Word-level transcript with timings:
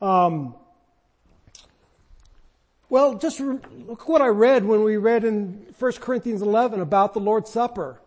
Um, 0.00 0.54
well, 2.88 3.14
just 3.14 3.40
look 3.40 4.08
what 4.08 4.22
I 4.22 4.28
read 4.28 4.64
when 4.64 4.82
we 4.84 4.96
read 4.96 5.24
in 5.24 5.66
1 5.78 5.92
Corinthians 5.94 6.42
11 6.42 6.80
about 6.80 7.14
the 7.14 7.20
Lord's 7.20 7.50
Supper. 7.50 8.00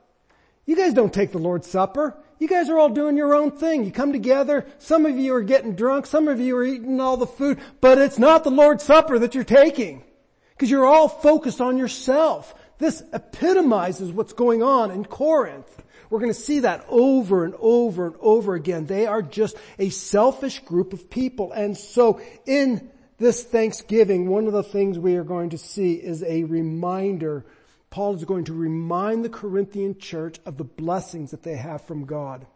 You 0.65 0.75
guys 0.75 0.93
don't 0.93 1.13
take 1.13 1.31
the 1.31 1.39
Lord's 1.39 1.69
Supper. 1.69 2.15
You 2.37 2.47
guys 2.47 2.69
are 2.69 2.79
all 2.79 2.89
doing 2.89 3.17
your 3.17 3.35
own 3.35 3.51
thing. 3.51 3.83
You 3.83 3.91
come 3.91 4.13
together. 4.13 4.65
Some 4.77 5.05
of 5.05 5.17
you 5.17 5.33
are 5.33 5.41
getting 5.41 5.75
drunk. 5.75 6.05
Some 6.05 6.27
of 6.27 6.39
you 6.39 6.55
are 6.55 6.63
eating 6.63 7.01
all 7.01 7.17
the 7.17 7.27
food, 7.27 7.59
but 7.81 7.97
it's 7.97 8.19
not 8.19 8.43
the 8.43 8.51
Lord's 8.51 8.83
Supper 8.83 9.19
that 9.19 9.35
you're 9.35 9.43
taking. 9.43 10.03
Because 10.51 10.71
you're 10.71 10.85
all 10.85 11.09
focused 11.09 11.59
on 11.59 11.77
yourself. 11.77 12.55
This 12.77 13.03
epitomizes 13.11 14.11
what's 14.11 14.33
going 14.33 14.63
on 14.63 14.91
in 14.91 15.03
Corinth. 15.03 15.83
We're 16.09 16.19
going 16.19 16.33
to 16.33 16.39
see 16.39 16.61
that 16.61 16.85
over 16.89 17.45
and 17.45 17.53
over 17.59 18.07
and 18.07 18.15
over 18.19 18.55
again. 18.55 18.85
They 18.85 19.05
are 19.05 19.21
just 19.21 19.55
a 19.77 19.89
selfish 19.89 20.59
group 20.59 20.93
of 20.93 21.09
people. 21.09 21.51
And 21.51 21.77
so 21.77 22.19
in 22.45 22.89
this 23.17 23.43
Thanksgiving, 23.43 24.27
one 24.27 24.47
of 24.47 24.53
the 24.53 24.63
things 24.63 24.97
we 24.97 25.15
are 25.17 25.23
going 25.23 25.51
to 25.51 25.57
see 25.57 25.93
is 25.93 26.23
a 26.23 26.45
reminder. 26.45 27.45
Paul 27.91 28.15
is 28.15 28.25
going 28.25 28.45
to 28.45 28.53
remind 28.53 29.23
the 29.23 29.29
Corinthian 29.29 29.99
church 29.99 30.39
of 30.45 30.57
the 30.57 30.63
blessings 30.63 31.31
that 31.31 31.43
they 31.43 31.57
have 31.57 31.85
from 31.85 32.05
God. 32.05 32.47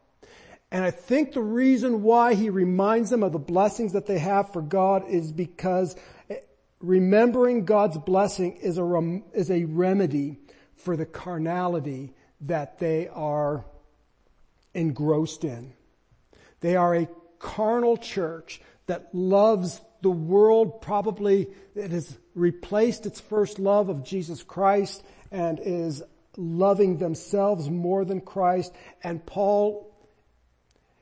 And 0.72 0.83
I 0.83 0.89
think 0.89 1.33
the 1.33 1.41
reason 1.41 2.02
why 2.02 2.33
he 2.33 2.49
reminds 2.49 3.11
them 3.11 3.22
of 3.22 3.31
the 3.31 3.39
blessings 3.39 3.94
that 3.94 4.08
they 4.08 4.17
have 4.17 4.52
for 4.52 4.63
God 4.63 5.08
is 5.08 5.31
because 5.31 5.95
eh, 6.31 6.38
remembering 6.80 7.66
God's 7.66 7.99
blessing 7.99 8.58
is 8.58 8.80
a, 8.80 8.83
rem- 8.83 9.23
is 9.35 9.52
a 9.52 9.66
remedy 9.66 10.39
for 10.75 10.97
the 10.97 11.05
carnality 11.05 12.13
that 12.43 12.79
they 12.79 13.07
are 13.07 13.65
engrossed 14.73 15.43
in. 15.43 15.73
They 16.59 16.75
are 16.75 16.95
a 16.95 17.09
carnal 17.39 17.97
church 17.97 18.61
that 18.88 19.13
loves 19.13 19.81
the 20.02 20.11
world 20.11 20.81
probably, 20.81 21.47
it 21.75 21.91
has 21.91 22.17
replaced 22.35 23.05
its 23.05 23.19
first 23.19 23.59
love 23.59 23.89
of 23.89 24.03
Jesus 24.03 24.44
Christ 24.44 25.03
and 25.31 25.59
is 25.59 26.03
loving 26.35 26.97
themselves 26.97 27.69
more 27.69 28.03
than 28.03 28.22
Christ. 28.22 28.73
And 29.03 29.25
Paul, 29.25 29.94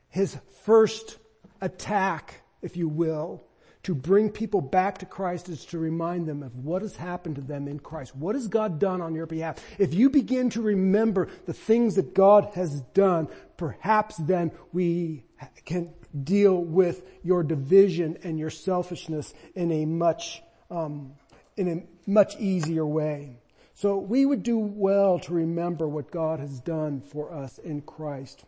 his 0.10 0.38
first 0.64 1.18
attack, 1.62 2.42
if 2.62 2.78
you 2.78 2.88
will, 2.88 3.44
to 3.84 3.96
bring 3.96 4.30
people 4.30 4.62
back 4.62 5.00
to 5.00 5.06
Christ 5.06 5.50
is 5.50 5.66
to 5.68 5.80
remind 5.80 6.28
them 6.28 6.44
of 6.44 6.56
what 6.56 6.84
has 6.84 6.96
happened 6.96 7.36
to 7.36 7.42
them 7.42 7.68
in 7.68 7.80
Christ. 7.80 8.16
What 8.16 8.36
has 8.36 8.48
God 8.48 8.80
done 8.80 9.02
on 9.02 9.16
your 9.16 9.26
behalf? 9.26 9.64
If 9.80 9.94
you 9.94 10.10
begin 10.10 10.52
to 10.52 10.62
remember 10.62 11.30
the 11.46 11.54
things 11.54 11.96
that 11.96 12.14
God 12.14 12.52
has 12.54 12.82
done, 12.94 13.28
perhaps 13.58 14.18
then 14.18 14.52
we 14.72 15.24
can 15.66 15.94
deal 16.24 16.56
with 16.56 17.04
your 17.24 17.42
division 17.42 18.20
and 18.24 18.38
your 18.38 18.52
selfishness 18.52 19.34
in 19.56 19.72
a 19.72 19.86
much, 19.86 20.44
um, 20.70 21.14
in 21.58 21.68
a 21.68 22.10
much 22.10 22.36
easier 22.38 22.86
way. 22.86 23.38
So 23.74 23.98
we 23.98 24.28
would 24.28 24.44
do 24.44 24.60
well 24.60 25.18
to 25.22 25.34
remember 25.34 25.88
what 25.88 26.12
God 26.12 26.40
has 26.40 26.60
done 26.60 27.02
for 27.02 27.34
us 27.34 27.58
in 27.58 27.82
Christ. 27.82 28.44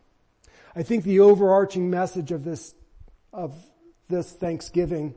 I 0.76 0.84
think 0.84 1.02
the 1.02 1.20
overarching 1.20 1.90
message 1.90 2.30
of 2.30 2.44
this, 2.44 2.72
of 3.32 3.56
this 4.08 4.30
Thanksgiving 4.30 5.14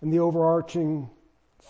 and 0.00 0.12
the 0.12 0.20
overarching 0.20 1.10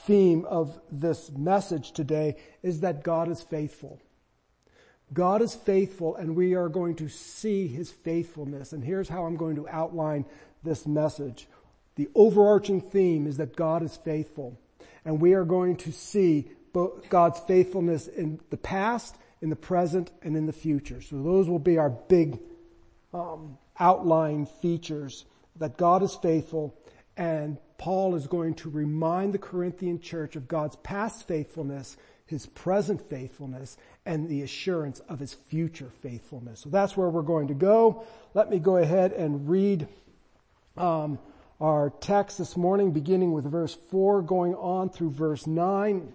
theme 0.07 0.45
of 0.47 0.81
this 0.91 1.31
message 1.31 1.93
today 1.93 2.37
is 2.63 2.81
that 2.81 3.03
God 3.03 3.29
is 3.29 3.43
faithful. 3.43 4.01
God 5.13 5.43
is 5.43 5.55
faithful 5.55 6.17
and 6.17 6.37
we 6.37 6.55
are 6.55 6.69
going 6.69 6.97
to 6.97 7.09
see 7.09 7.67
His 7.67 7.91
faithfulness. 7.91 8.73
And 8.73 8.85
here's 8.85 9.09
how 9.09 9.25
I'm 9.25 9.37
going 9.37 9.57
to 9.57 9.69
outline 9.69 10.25
this 10.63 10.87
message. 10.87 11.49
The 11.97 12.09
overarching 12.15 12.81
theme 12.81 13.27
is 13.27 13.39
that 13.39 13.57
God 13.57 13.83
is 13.83 13.97
faithful. 13.97 14.59
And 15.05 15.21
we 15.21 15.33
are 15.35 15.45
going 15.45 15.77
to 15.79 15.93
see 15.93 16.51
God's 17.09 17.41
faithfulness 17.41 18.07
in 18.07 18.41
the 18.51 18.57
past, 18.57 19.17
in 19.43 19.51
the 19.51 19.57
present, 19.57 20.13
and 20.23 20.37
in 20.37 20.47
the 20.47 20.53
future. 20.53 21.01
So 21.01 21.21
those 21.23 21.49
will 21.49 21.59
be 21.59 21.79
our 21.79 21.91
big 21.91 22.39
um, 23.13 23.59
outline 23.79 24.47
features 24.47 25.25
that 25.57 25.77
God 25.77 26.03
is 26.03 26.15
faithful 26.15 26.77
and 27.17 27.59
Paul 27.81 28.15
is 28.15 28.27
going 28.27 28.57
to 28.57 28.69
remind 28.69 29.33
the 29.33 29.39
Corinthian 29.39 30.01
church 30.01 30.37
of 30.37 30.47
God's 30.47 30.77
past 30.77 31.27
faithfulness, 31.27 31.97
his 32.27 32.45
present 32.45 33.01
faithfulness, 33.09 33.79
and 34.05 34.29
the 34.29 34.43
assurance 34.43 35.01
of 35.09 35.19
his 35.19 35.33
future 35.33 35.89
faithfulness. 36.03 36.61
So 36.61 36.69
that's 36.69 36.95
where 36.95 37.09
we're 37.09 37.23
going 37.23 37.49
to 37.49 37.55
go. 37.55 38.05
Let 38.35 38.51
me 38.51 38.59
go 38.59 38.77
ahead 38.77 39.13
and 39.13 39.49
read 39.49 39.89
um, 40.77 41.19
our 41.59 41.89
text 41.89 42.37
this 42.37 42.55
morning, 42.55 42.91
beginning 42.91 43.33
with 43.33 43.51
verse 43.51 43.79
4, 43.91 44.21
going 44.21 44.55
on 44.57 44.91
through 44.91 45.13
verse 45.13 45.47
9. 45.47 46.13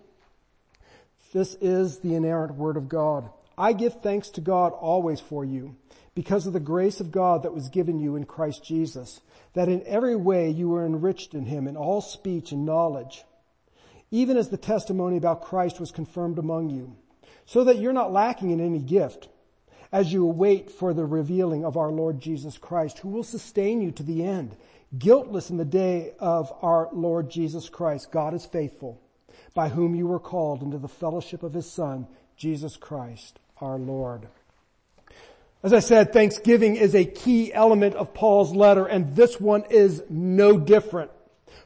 This 1.34 1.56
is 1.56 1.97
the 1.97 2.14
inerrant 2.14 2.53
word 2.53 2.78
of 2.78 2.88
God. 2.88 3.28
I 3.58 3.74
give 3.74 4.03
thanks 4.03 4.30
to 4.32 4.42
God 4.42 4.72
always 4.72 5.20
for 5.20 5.44
you, 5.44 5.76
because 6.16 6.48
of 6.48 6.53
the 6.53 6.59
grace 6.59 7.00
of 7.00 7.12
God 7.12 7.44
that 7.44 7.53
was 7.53 7.70
given 7.70 8.00
you 8.00 8.16
in 8.16 8.26
Christ 8.26 8.64
Jesus 8.64 9.20
that 9.56 9.70
in 9.70 9.81
every 9.88 10.16
way 10.16 10.50
you 10.50 10.70
were 10.70 10.86
enriched 10.86 11.34
in 11.34 11.46
him 11.46 11.68
in 11.68 11.76
all 11.76 12.02
speech 12.02 12.52
and 12.52 12.66
knowledge, 12.66 13.24
even 14.12 14.38
as 14.38 14.50
the 14.50 14.58
testimony 14.58 15.18
about 15.18 15.42
Christ 15.42 15.80
was 15.80 15.92
confirmed 15.92 16.38
among 16.38 16.70
you, 16.70 16.96
so 17.46 17.64
that 17.64 17.80
you're 17.80 17.94
not 17.94 18.14
lacking 18.14 18.52
in 18.52 18.59
any 18.59 18.80
gift 18.80 19.30
as 19.92 20.12
you 20.12 20.26
await 20.26 20.70
for 20.70 20.94
the 20.94 21.06
revealing 21.06 21.64
of 21.64 21.78
our 21.78 21.90
Lord 21.90 22.20
Jesus 22.20 22.58
Christ, 22.58 23.00
who 23.00 23.09
will 23.09 23.24
sustain 23.24 23.82
you 23.82 23.92
to 23.92 24.03
the 24.03 24.24
end, 24.24 24.58
guiltless 24.97 25.50
in 25.50 25.58
the 25.58 25.66
day 25.66 26.14
of 26.20 26.52
our 26.62 26.90
Lord 26.92 27.30
Jesus 27.30 27.70
Christ. 27.70 28.12
God 28.12 28.34
is 28.34 28.46
faithful, 28.46 29.02
by 29.53 29.70
whom 29.70 29.96
you 29.96 30.08
were 30.08 30.20
called 30.20 30.64
into 30.64 30.78
the 30.78 30.90
fellowship 30.90 31.44
of 31.44 31.53
his 31.53 31.72
Son, 31.72 32.08
Jesus 32.36 32.76
Christ, 32.76 33.40
our 33.62 33.78
Lord. 33.78 34.28
As 35.66 35.74
I 35.74 35.80
said, 35.80 36.14
Thanksgiving 36.14 36.76
is 36.76 36.94
a 36.94 37.06
key 37.06 37.52
element 37.52 37.96
of 37.96 38.14
Paul's 38.14 38.53
letter 38.53 38.86
and 38.86 39.16
this 39.16 39.42
one 39.42 39.64
is 39.72 40.03
no 40.12 40.59
different. 40.59 41.09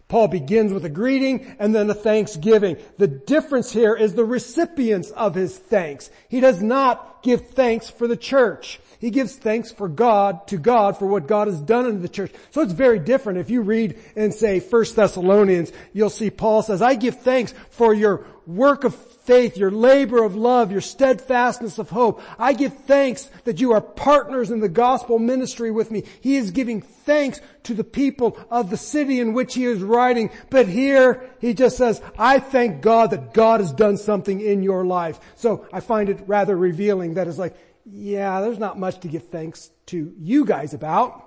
Paul 0.07 0.29
begins 0.29 0.71
with 0.71 0.85
a 0.85 0.89
greeting 0.89 1.57
and 1.59 1.75
then 1.75 1.89
a 1.89 1.93
thanksgiving. 1.93 2.77
The 2.97 3.09
difference 3.09 3.73
here 3.73 3.93
is 3.93 4.13
the 4.13 4.23
recipients 4.23 5.11
of 5.11 5.35
his 5.35 5.57
thanks. 5.57 6.11
He 6.29 6.39
does 6.39 6.61
not 6.61 7.23
give 7.23 7.49
thanks 7.49 7.89
for 7.89 8.07
the 8.07 8.15
church. 8.15 8.79
He 8.99 9.11
gives 9.11 9.35
thanks 9.35 9.71
for 9.71 9.87
God, 9.87 10.47
to 10.47 10.57
God 10.57 10.97
for 10.97 11.05
what 11.05 11.27
God 11.27 11.47
has 11.47 11.59
done 11.59 11.85
in 11.87 12.01
the 12.01 12.09
church. 12.09 12.31
So 12.51 12.61
it's 12.61 12.73
very 12.73 12.99
different. 12.99 13.39
If 13.39 13.49
you 13.49 13.61
read 13.61 13.97
and 14.15 14.33
say 14.33 14.59
1 14.59 14.85
Thessalonians, 14.93 15.71
you'll 15.93 16.09
see 16.09 16.29
Paul 16.29 16.61
says, 16.61 16.81
I 16.81 16.95
give 16.95 17.19
thanks 17.21 17.53
for 17.69 17.93
your 17.93 18.25
work 18.45 18.83
of 18.83 18.95
faith, 19.29 19.57
your 19.57 19.69
labor 19.69 20.23
of 20.23 20.35
love, 20.35 20.71
your 20.71 20.81
steadfastness 20.81 21.77
of 21.77 21.89
hope. 21.91 22.19
I 22.39 22.53
give 22.53 22.73
thanks 22.85 23.29
that 23.43 23.61
you 23.61 23.73
are 23.73 23.81
partners 23.81 24.49
in 24.49 24.59
the 24.59 24.67
gospel 24.67 25.19
ministry 25.19 25.69
with 25.69 25.91
me. 25.91 26.03
He 26.19 26.35
is 26.35 26.49
giving 26.49 26.81
thanks 26.81 27.39
to 27.63 27.75
the 27.75 27.83
people 27.83 28.39
of 28.49 28.71
the 28.71 28.77
city 28.77 29.19
in 29.19 29.33
which 29.33 29.53
he 29.53 29.65
is 29.65 29.83
writing. 29.83 30.31
But 30.49 30.67
here 30.67 31.29
he 31.39 31.53
just 31.53 31.77
says, 31.77 32.01
I 32.17 32.39
thank 32.39 32.81
God 32.81 33.11
that 33.11 33.33
God 33.33 33.59
has 33.59 33.71
done 33.71 33.97
something 33.97 34.41
in 34.41 34.63
your 34.63 34.83
life. 34.83 35.19
So 35.35 35.67
I 35.71 35.79
find 35.79 36.09
it 36.09 36.23
rather 36.25 36.57
revealing 36.57 37.13
that 37.13 37.27
it's 37.27 37.37
like, 37.37 37.55
yeah, 37.85 38.41
there's 38.41 38.59
not 38.59 38.79
much 38.79 38.99
to 39.01 39.07
give 39.07 39.27
thanks 39.27 39.71
to 39.87 40.13
you 40.17 40.45
guys 40.45 40.73
about. 40.73 41.25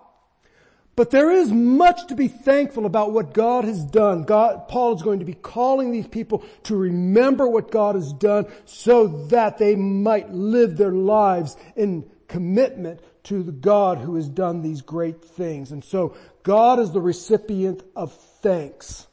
But 0.94 1.10
there 1.10 1.30
is 1.30 1.50
much 1.50 2.08
to 2.08 2.14
be 2.14 2.28
thankful 2.28 2.84
about 2.84 3.12
what 3.12 3.32
God 3.32 3.64
has 3.64 3.82
done. 3.82 4.24
God, 4.24 4.68
Paul 4.68 4.94
is 4.94 5.02
going 5.02 5.20
to 5.20 5.24
be 5.24 5.32
calling 5.32 5.90
these 5.90 6.06
people 6.06 6.44
to 6.64 6.76
remember 6.76 7.48
what 7.48 7.70
God 7.70 7.94
has 7.94 8.12
done 8.12 8.46
so 8.66 9.06
that 9.28 9.56
they 9.56 9.74
might 9.74 10.30
live 10.30 10.76
their 10.76 10.92
lives 10.92 11.56
in 11.76 12.10
commitment 12.28 13.00
to 13.24 13.42
the 13.42 13.52
God 13.52 13.98
who 13.98 14.16
has 14.16 14.28
done 14.28 14.60
these 14.60 14.82
great 14.82 15.24
things. 15.24 15.72
And 15.72 15.82
so 15.82 16.14
God 16.42 16.78
is 16.78 16.92
the 16.92 17.00
recipient 17.00 17.82
of 17.96 18.12
thanks. 18.42 19.06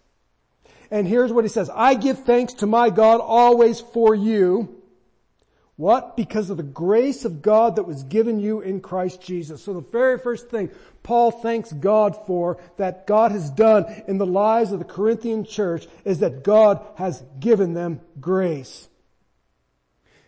And 0.92 1.08
here's 1.08 1.32
what 1.32 1.46
he 1.46 1.50
says, 1.50 1.70
I 1.74 1.94
give 1.94 2.26
thanks 2.26 2.56
to 2.56 2.66
my 2.66 2.90
God 2.90 3.22
always 3.22 3.80
for 3.80 4.16
you 4.16 4.79
what? 5.80 6.18
Because 6.18 6.50
of 6.50 6.58
the 6.58 6.64
grace 6.64 7.24
of 7.24 7.42
God 7.42 7.78
that 7.78 7.84
was 7.84 8.04
given 8.04 8.42
you 8.42 8.60
in 8.60 8.82
Christ 8.82 9.22
Jesus. 9.22 9.64
So 9.64 9.72
the 9.72 9.80
very 9.80 10.20
first 10.20 10.50
thing 10.50 10.72
Paul 11.04 11.32
thanks 11.32 11.72
God 11.72 12.18
for 12.28 12.58
that 12.76 13.08
God 13.08 13.32
has 13.32 13.50
done 13.50 13.86
in 14.06 14.18
the 14.18 14.26
lives 14.26 14.74
of 14.74 14.80
the 14.80 14.86
Corinthian 14.86 15.46
church 15.46 15.88
is 16.04 16.20
that 16.20 16.44
God 16.44 16.86
has 16.98 17.24
given 17.40 17.76
them 17.76 18.02
grace. 18.20 18.90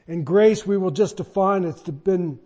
And 0.07 0.25
grace 0.25 0.65
we 0.65 0.77
will 0.77 0.89
just 0.89 1.18
define, 1.18 1.65
it's 1.65 1.81
been 1.81 2.39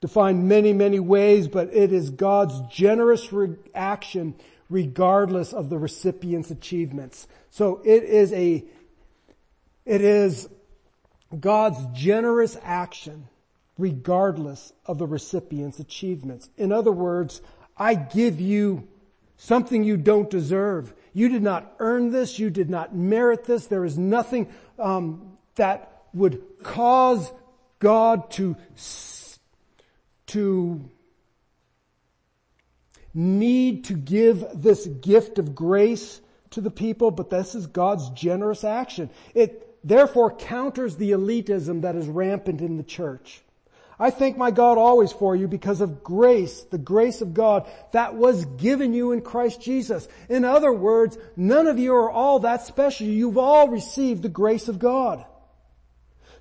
defined 0.00 0.48
many, 0.48 0.72
many 0.72 0.98
ways, 0.98 1.46
but 1.46 1.72
it 1.72 1.92
is 1.92 2.10
God's 2.10 2.60
generous 2.62 3.32
reaction 3.32 4.34
regardless 4.68 5.52
of 5.52 5.70
the 5.70 5.78
recipient's 5.78 6.50
achievements. 6.50 7.28
So 7.50 7.80
it 7.84 8.02
is 8.02 8.32
a, 8.32 8.64
it 9.86 10.00
is 10.00 10.48
God's 11.40 11.78
generous 11.92 12.56
action 12.62 13.28
regardless 13.78 14.72
of 14.86 14.98
the 14.98 15.06
recipient's 15.06 15.80
achievements. 15.80 16.48
In 16.56 16.72
other 16.72 16.92
words, 16.92 17.42
I 17.76 17.94
give 17.94 18.40
you 18.40 18.86
something 19.36 19.82
you 19.82 19.96
don't 19.96 20.30
deserve. 20.30 20.94
You 21.12 21.28
did 21.28 21.42
not 21.42 21.74
earn 21.78 22.10
this. 22.10 22.38
You 22.38 22.50
did 22.50 22.70
not 22.70 22.94
merit 22.94 23.44
this. 23.44 23.66
There 23.66 23.84
is 23.84 23.98
nothing 23.98 24.48
um, 24.78 25.36
that 25.56 26.02
would 26.12 26.42
cause 26.62 27.32
God 27.80 28.30
to 28.32 28.56
to 30.26 30.88
need 33.12 33.84
to 33.84 33.94
give 33.94 34.44
this 34.54 34.86
gift 34.86 35.38
of 35.38 35.54
grace 35.54 36.20
to 36.50 36.60
the 36.60 36.70
people, 36.70 37.10
but 37.10 37.30
this 37.30 37.54
is 37.54 37.66
God's 37.66 38.10
generous 38.10 38.64
action. 38.64 39.10
It 39.34 39.63
therefore 39.84 40.34
counters 40.34 40.96
the 40.96 41.12
elitism 41.12 41.82
that 41.82 41.94
is 41.94 42.08
rampant 42.08 42.60
in 42.60 42.76
the 42.76 42.82
church. 42.82 43.42
I 43.98 44.10
thank 44.10 44.36
my 44.36 44.50
God 44.50 44.76
always 44.76 45.12
for 45.12 45.36
you 45.36 45.46
because 45.46 45.80
of 45.80 46.02
grace, 46.02 46.62
the 46.64 46.78
grace 46.78 47.20
of 47.20 47.32
God 47.32 47.70
that 47.92 48.14
was 48.14 48.44
given 48.44 48.92
you 48.92 49.12
in 49.12 49.20
Christ 49.20 49.60
Jesus. 49.60 50.08
In 50.28 50.44
other 50.44 50.72
words, 50.72 51.16
none 51.36 51.68
of 51.68 51.78
you 51.78 51.94
are 51.94 52.10
all 52.10 52.40
that 52.40 52.66
special. 52.66 53.06
You've 53.06 53.38
all 53.38 53.68
received 53.68 54.22
the 54.22 54.28
grace 54.28 54.66
of 54.66 54.80
God. 54.80 55.24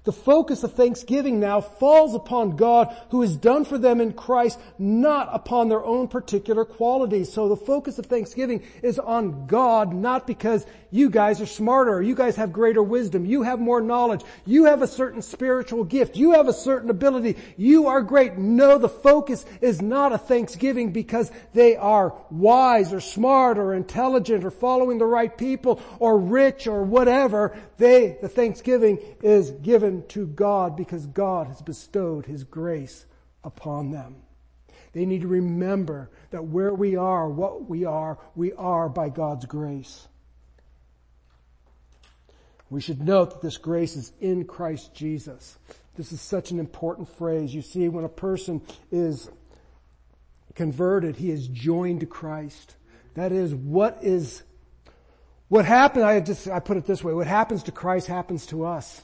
The 0.06 0.12
focus 0.12 0.64
of 0.64 0.74
thanksgiving 0.74 1.40
now 1.40 1.62
falls 1.62 2.14
upon 2.14 2.58
God 2.58 2.94
who 3.10 3.22
has 3.22 3.38
done 3.38 3.64
for 3.64 3.78
them 3.78 4.02
in 4.02 4.12
Christ, 4.12 4.60
not 4.78 5.30
upon 5.32 5.70
their 5.70 5.84
own 5.84 6.10
particular 6.10 6.66
qualities. 6.66 7.32
So 7.32 7.48
the 7.48 7.56
focus 7.56 8.00
of 8.00 8.08
thanksgiving 8.08 8.64
is 8.82 9.00
on 9.00 9.48
God, 9.48 9.94
not 9.94 10.28
because 10.28 10.66
you 10.92 11.10
guys 11.10 11.40
are 11.40 11.46
smarter, 11.46 12.02
you 12.02 12.16
guys 12.16 12.36
have 12.36 12.52
greater 12.52 12.84
wisdom, 12.84 13.26
you 13.26 13.44
have 13.44 13.60
more 13.60 13.80
knowledge, 13.80 14.22
you 14.46 14.66
have 14.66 14.82
a 14.82 14.88
certain 14.88 15.22
spiritual 15.22 15.86
gift, 15.86 16.18
you 16.18 16.34
have 16.34 16.50
a 16.50 16.54
certain 16.54 16.90
ability, 16.90 17.38
you 17.56 17.88
are 17.88 18.02
great. 18.02 18.38
No, 18.38 18.78
the 18.78 18.90
focus 18.90 19.46
is 19.62 19.82
not 19.82 20.12
a 20.12 20.18
thanksgiving 20.18 20.92
because 20.92 21.32
they 21.54 21.78
are 21.78 22.14
wise 22.30 22.94
or 22.94 23.00
smart 23.00 23.58
or 23.58 23.74
intelligent 23.74 24.44
or 24.44 24.52
following 24.52 24.98
the 24.98 25.06
right 25.06 25.36
people 25.36 25.82
or 26.00 26.20
rich 26.20 26.68
or 26.68 26.84
whatever. 26.84 27.58
They, 27.78 28.18
the 28.22 28.30
thanksgiving 28.30 29.00
is 29.22 29.50
given 29.50 29.93
to 30.02 30.26
God 30.26 30.76
because 30.76 31.06
God 31.06 31.48
has 31.48 31.62
bestowed 31.62 32.26
His 32.26 32.44
grace 32.44 33.06
upon 33.44 33.92
them. 33.92 34.16
They 34.94 35.06
need 35.06 35.22
to 35.22 35.28
remember 35.28 36.10
that 36.32 36.46
where 36.46 36.74
we 36.74 36.96
are, 36.96 37.30
what 37.30 37.70
we 37.70 37.86
are, 37.86 38.18
we 38.36 38.54
are 38.54 38.90
by 38.90 39.10
God's 39.10 39.46
grace. 39.46 40.08
We 42.70 42.82
should 42.82 43.02
note 43.02 43.32
that 43.32 43.42
this 43.42 43.58
grace 43.58 43.96
is 43.96 44.12
in 44.20 44.46
Christ 44.46 44.96
Jesus. 44.96 45.58
This 45.96 46.12
is 46.12 46.22
such 46.22 46.52
an 46.52 46.60
important 46.60 47.08
phrase. 47.18 47.54
You 47.54 47.62
see, 47.62 47.88
when 47.88 48.04
a 48.04 48.10
person 48.10 48.62
is 48.92 49.30
converted, 50.56 51.16
he 51.16 51.30
is 51.30 51.48
joined 51.48 52.00
to 52.00 52.06
Christ. 52.08 52.76
That 53.14 53.32
is, 53.32 53.54
what 53.54 54.00
is 54.02 54.44
what 55.50 55.66
happened, 55.66 56.04
I 56.04 56.20
just, 56.20 56.48
I 56.48 56.60
put 56.60 56.78
it 56.78 56.88
this 56.88 57.04
way, 57.04 57.14
what 57.14 57.28
happens 57.28 57.62
to 57.64 57.72
Christ 57.72 58.08
happens 58.08 58.48
to 58.48 58.66
us. 58.66 59.04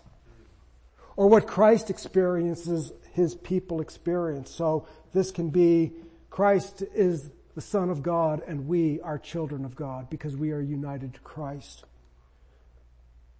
Or 1.19 1.27
what 1.27 1.47
Christ 1.47 1.89
experiences, 1.89 2.93
his 3.11 3.35
people 3.35 3.81
experience. 3.81 4.49
So 4.49 4.87
this 5.11 5.31
can 5.31 5.49
be, 5.49 5.91
Christ 6.29 6.81
is 6.95 7.29
the 7.55 7.61
Son 7.61 7.89
of 7.89 8.01
God 8.01 8.41
and 8.47 8.69
we 8.69 9.01
are 9.01 9.17
children 9.17 9.65
of 9.65 9.75
God 9.75 10.09
because 10.09 10.37
we 10.37 10.53
are 10.53 10.61
united 10.61 11.13
to 11.15 11.19
Christ. 11.19 11.83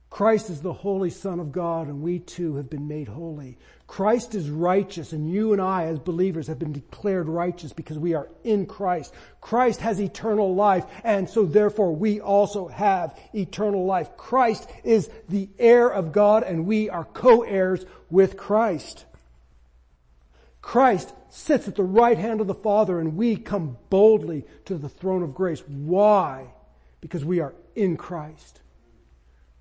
Christ 0.10 0.50
is 0.50 0.62
the 0.62 0.74
holy 0.74 1.12
Son 1.12 1.40
of 1.40 1.52
God 1.52 1.88
and 1.88 2.02
we 2.02 2.20
too 2.20 2.56
have 2.56 2.70
been 2.70 2.88
made 2.88 3.08
holy. 3.08 3.58
Christ 3.86 4.34
is 4.34 4.50
righteous 4.50 5.14
and 5.14 5.30
you 5.30 5.54
and 5.54 5.62
I 5.62 5.86
as 5.86 6.00
believers 6.00 6.48
have 6.48 6.58
been 6.58 6.74
declared 6.74 7.30
righteous 7.30 7.74
because 7.74 7.98
we 7.98 8.16
are 8.16 8.28
in 8.44 8.66
Christ. 8.66 9.14
Christ 9.40 9.82
has 9.82 10.02
eternal 10.02 10.56
life 10.56 10.86
and 11.04 11.30
so 11.30 11.46
therefore 11.46 11.96
we 11.96 12.20
also 12.20 12.68
have 12.68 13.18
eternal 13.36 13.86
life. 13.86 14.18
Christ 14.18 14.68
is 14.84 15.10
the 15.30 15.48
heir 15.60 15.88
of 15.88 16.12
God 16.12 16.44
and 16.44 16.66
we 16.66 16.90
are 16.90 17.06
co-heirs 17.06 17.86
with 18.10 18.36
Christ. 18.36 19.06
Christ 20.62 21.14
sits 21.30 21.68
at 21.68 21.76
the 21.76 21.84
right 21.84 22.18
hand 22.18 22.42
of 22.42 22.48
the 22.48 22.56
Father 22.56 23.00
and 23.00 23.16
we 23.16 23.36
come 23.36 23.78
boldly 23.92 24.46
to 24.66 24.76
the 24.76 24.90
throne 24.90 25.22
of 25.22 25.36
grace. 25.36 25.62
Why? 25.68 26.48
Because 27.00 27.24
we 27.24 27.40
are 27.42 27.54
in 27.76 27.96
Christ 27.96 28.60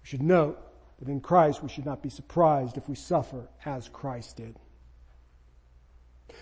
should 0.09 0.23
note 0.23 0.59
that 1.01 1.09
in 1.11 1.21
Christ 1.21 1.63
we 1.63 1.69
should 1.69 1.85
not 1.85 2.03
be 2.03 2.09
surprised 2.09 2.79
if 2.79 2.89
we 2.89 2.95
suffer 2.95 3.47
as 3.67 3.91
Christ 3.91 4.39
did. 4.39 4.59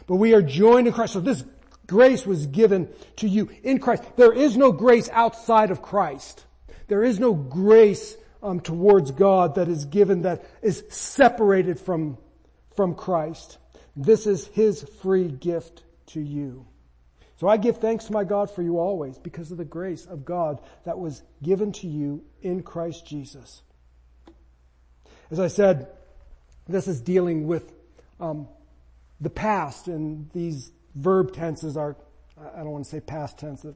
But 0.06 0.16
we 0.16 0.34
are 0.34 0.42
joined 0.42 0.86
in 0.86 0.92
Christ. 0.92 1.14
So 1.14 1.20
this 1.20 1.42
grace 1.84 2.24
was 2.24 2.46
given 2.46 2.88
to 3.16 3.26
you 3.28 3.50
in 3.64 3.80
Christ. 3.80 4.04
There 4.14 4.32
is 4.32 4.56
no 4.56 4.70
grace 4.70 5.08
outside 5.12 5.72
of 5.72 5.82
Christ. 5.82 6.44
There 6.86 7.02
is 7.02 7.18
no 7.18 7.34
grace 7.34 8.16
um, 8.40 8.60
towards 8.60 9.10
God 9.10 9.56
that 9.56 9.66
is 9.66 9.84
given 9.84 10.22
that 10.22 10.44
is 10.62 10.84
separated 10.88 11.80
from, 11.80 12.18
from 12.76 12.94
Christ. 12.94 13.58
This 13.96 14.28
is 14.28 14.46
His 14.46 14.84
free 15.02 15.26
gift 15.26 15.82
to 16.08 16.20
you. 16.20 16.66
So 17.36 17.48
I 17.48 17.58
give 17.58 17.78
thanks 17.78 18.06
to 18.06 18.12
my 18.12 18.24
God 18.24 18.50
for 18.50 18.62
you 18.62 18.78
always 18.78 19.18
because 19.18 19.50
of 19.50 19.58
the 19.58 19.64
grace 19.64 20.06
of 20.06 20.24
God 20.24 20.60
that 20.84 20.98
was 20.98 21.22
given 21.42 21.72
to 21.72 21.86
you 21.86 22.24
in 22.40 22.62
Christ 22.62 23.06
Jesus. 23.06 23.62
As 25.30 25.38
I 25.38 25.48
said, 25.48 25.88
this 26.66 26.88
is 26.88 27.00
dealing 27.00 27.46
with 27.46 27.72
um, 28.20 28.48
the 29.20 29.30
past 29.30 29.86
and 29.86 30.30
these 30.32 30.72
verb 30.94 31.34
tenses 31.34 31.76
are, 31.76 31.96
I 32.38 32.58
don't 32.58 32.70
want 32.70 32.84
to 32.84 32.90
say 32.90 33.00
past 33.00 33.38
tense, 33.38 33.66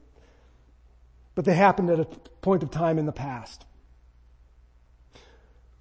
but 1.35 1.45
they 1.45 1.53
happened 1.53 1.89
at 1.91 1.99
a 1.99 2.05
point 2.05 2.63
of 2.63 2.71
time 2.71 2.97
in 2.97 3.05
the 3.05 3.11
past. 3.11 3.65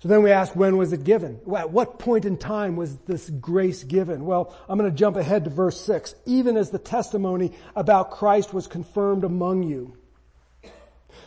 So 0.00 0.08
then 0.08 0.22
we 0.22 0.30
ask, 0.30 0.56
when 0.56 0.78
was 0.78 0.94
it 0.94 1.04
given? 1.04 1.40
At 1.54 1.70
what 1.70 1.98
point 1.98 2.24
in 2.24 2.38
time 2.38 2.74
was 2.74 2.96
this 3.00 3.28
grace 3.28 3.84
given? 3.84 4.24
Well, 4.24 4.56
I'm 4.66 4.78
going 4.78 4.90
to 4.90 4.96
jump 4.96 5.16
ahead 5.16 5.44
to 5.44 5.50
verse 5.50 5.78
6. 5.82 6.14
Even 6.24 6.56
as 6.56 6.70
the 6.70 6.78
testimony 6.78 7.52
about 7.76 8.10
Christ 8.10 8.54
was 8.54 8.66
confirmed 8.66 9.24
among 9.24 9.62
you. 9.62 9.96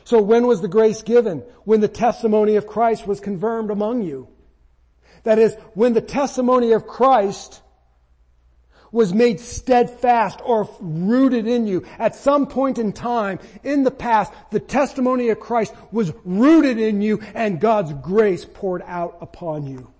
So 0.05 0.21
when 0.21 0.47
was 0.47 0.61
the 0.61 0.67
grace 0.67 1.03
given? 1.03 1.43
When 1.65 1.81
the 1.81 1.87
testimony 1.87 2.55
of 2.55 2.65
Christ 2.65 3.05
was 3.05 3.19
confirmed 3.19 3.69
among 3.69 4.01
you. 4.01 4.27
That 5.21 5.37
is, 5.37 5.55
when 5.75 5.93
the 5.93 6.01
testimony 6.01 6.71
of 6.71 6.87
Christ 6.87 7.61
was 8.93 9.13
made 9.13 9.41
steadfast 9.41 10.39
or 10.45 10.69
rooted 10.79 11.47
in 11.47 11.67
you. 11.67 11.85
At 11.99 12.15
some 12.15 12.47
point 12.47 12.77
in 12.77 12.93
time 12.93 13.39
in 13.63 13.83
the 13.83 13.91
past, 13.91 14.31
the 14.51 14.59
testimony 14.61 15.29
of 15.29 15.39
Christ 15.39 15.73
was 15.91 16.13
rooted 16.23 16.77
in 16.77 17.01
you 17.01 17.19
and 17.33 17.59
God's 17.59 17.91
grace 17.91 18.45
poured 18.45 18.83
out 18.85 19.17
upon 19.19 19.65
you. 19.65 19.91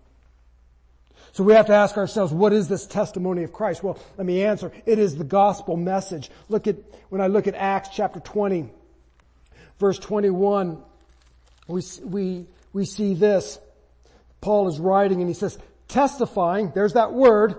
So 1.33 1.43
we 1.43 1.53
have 1.53 1.65
to 1.65 1.73
ask 1.73 1.97
ourselves, 1.97 2.31
what 2.31 2.53
is 2.53 2.67
this 2.67 2.85
testimony 2.85 3.43
of 3.43 3.51
Christ? 3.51 3.83
Well, 3.83 3.97
let 4.17 4.27
me 4.27 4.43
answer. 4.43 4.71
It 4.85 4.99
is 4.99 5.17
the 5.17 5.23
gospel 5.23 5.75
message. 5.75 6.29
Look 6.47 6.67
at, 6.67 6.75
when 7.09 7.21
I 7.21 7.27
look 7.27 7.47
at 7.47 7.55
Acts 7.55 7.89
chapter 7.91 8.19
20, 8.19 8.69
verse 9.79 9.97
21, 9.97 10.77
we, 11.67 11.81
we, 12.03 12.45
we 12.71 12.85
see 12.85 13.15
this. 13.15 13.57
Paul 14.41 14.67
is 14.67 14.79
writing 14.79 15.21
and 15.21 15.27
he 15.27 15.33
says, 15.33 15.57
testifying, 15.87 16.71
there's 16.75 16.93
that 16.93 17.13
word, 17.13 17.55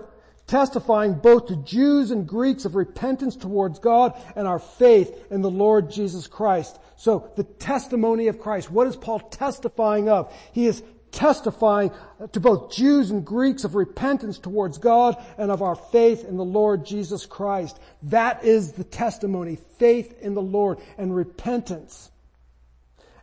testifying 0.47 1.15
both 1.15 1.47
to 1.47 1.55
Jews 1.57 2.11
and 2.11 2.27
Greeks 2.27 2.65
of 2.65 2.75
repentance 2.75 3.35
towards 3.35 3.79
God 3.79 4.19
and 4.35 4.47
our 4.47 4.59
faith 4.59 5.31
in 5.31 5.41
the 5.41 5.49
Lord 5.49 5.91
Jesus 5.91 6.27
Christ. 6.27 6.79
So 6.97 7.31
the 7.35 7.43
testimony 7.43 8.27
of 8.27 8.39
Christ, 8.39 8.71
what 8.71 8.87
is 8.87 8.95
Paul 8.95 9.19
testifying 9.19 10.09
of? 10.09 10.33
He 10.51 10.67
is 10.67 10.83
testifying 11.11 11.91
to 12.33 12.39
both 12.39 12.73
Jews 12.73 13.09
and 13.09 13.25
Greeks 13.25 13.63
of 13.63 13.75
repentance 13.75 14.37
towards 14.37 14.77
God 14.77 15.23
and 15.37 15.49
of 15.49 15.61
our 15.61 15.75
faith 15.75 16.25
in 16.25 16.37
the 16.37 16.45
Lord 16.45 16.85
Jesus 16.85 17.25
Christ. 17.25 17.79
That 18.03 18.43
is 18.43 18.73
the 18.73 18.83
testimony, 18.83 19.57
faith 19.77 20.21
in 20.21 20.33
the 20.33 20.41
Lord 20.41 20.79
and 20.97 21.15
repentance. 21.15 22.11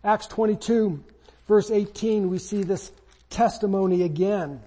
Acts 0.02 0.26
22 0.26 1.04
verse 1.48 1.70
18, 1.70 2.30
we 2.30 2.38
see 2.38 2.62
this 2.62 2.90
testimony 3.30 4.02
again 4.02 4.60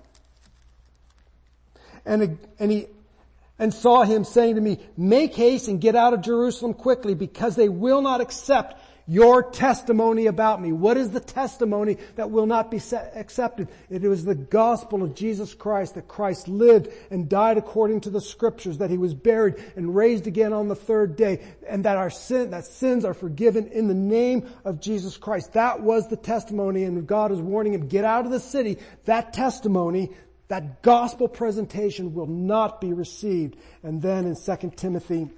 and, 2.06 2.38
and 2.60 2.72
he, 2.72 2.88
and 3.58 3.74
saw 3.74 4.04
him 4.04 4.24
saying 4.24 4.56
to 4.56 4.62
me, 4.62 4.80
make 4.98 5.36
haste 5.36 5.68
and 5.68 5.80
get 5.80 5.96
out 5.96 6.14
of 6.14 6.22
Jerusalem 6.22 6.74
quickly 6.74 7.16
because 7.16 7.56
they 7.56 7.70
will 7.70 8.02
not 8.02 8.22
accept 8.22 8.82
your 9.08 9.52
testimony 9.52 10.26
about 10.26 10.60
me. 10.60 10.72
What 10.72 10.98
is 10.98 11.12
the 11.12 11.20
testimony 11.20 11.98
that 12.16 12.32
will 12.32 12.48
not 12.48 12.72
be 12.72 12.82
accepted? 13.14 13.68
It 13.90 14.02
was 14.02 14.26
the 14.26 14.36
gospel 14.36 15.04
of 15.04 15.14
Jesus 15.14 15.54
Christ, 15.54 15.94
that 15.94 16.08
Christ 16.08 16.48
lived 16.48 16.92
and 17.12 17.30
died 17.30 17.58
according 17.58 18.02
to 18.02 18.10
the 18.10 18.20
scriptures, 18.20 18.80
that 18.80 18.90
he 18.90 18.98
was 18.98 19.14
buried 19.14 19.64
and 19.76 19.96
raised 19.96 20.26
again 20.26 20.54
on 20.54 20.68
the 20.68 20.76
third 20.76 21.16
day, 21.16 21.42
and 21.68 21.86
that 21.86 21.98
our 21.98 22.10
sin, 22.10 22.50
that 22.50 22.66
sins 22.66 23.06
are 23.06 23.14
forgiven 23.14 23.68
in 23.68 23.88
the 23.88 23.94
name 23.94 24.50
of 24.64 24.82
Jesus 24.82 25.18
Christ. 25.18 25.54
That 25.54 25.82
was 25.82 26.08
the 26.08 26.18
testimony, 26.18 26.84
and 26.84 27.06
God 27.06 27.32
is 27.32 27.40
warning 27.40 27.74
him, 27.74 27.88
get 27.88 28.06
out 28.06 28.26
of 28.26 28.32
the 28.32 28.40
city. 28.40 28.80
That 29.06 29.34
testimony 29.34 30.10
that 30.48 30.82
gospel 30.82 31.28
presentation 31.28 32.14
will 32.14 32.28
not 32.28 32.80
be 32.80 32.94
received. 32.94 33.58
And 33.84 34.02
then 34.02 34.26
in 34.26 34.36
2 34.36 34.72
Timothy 34.76 35.30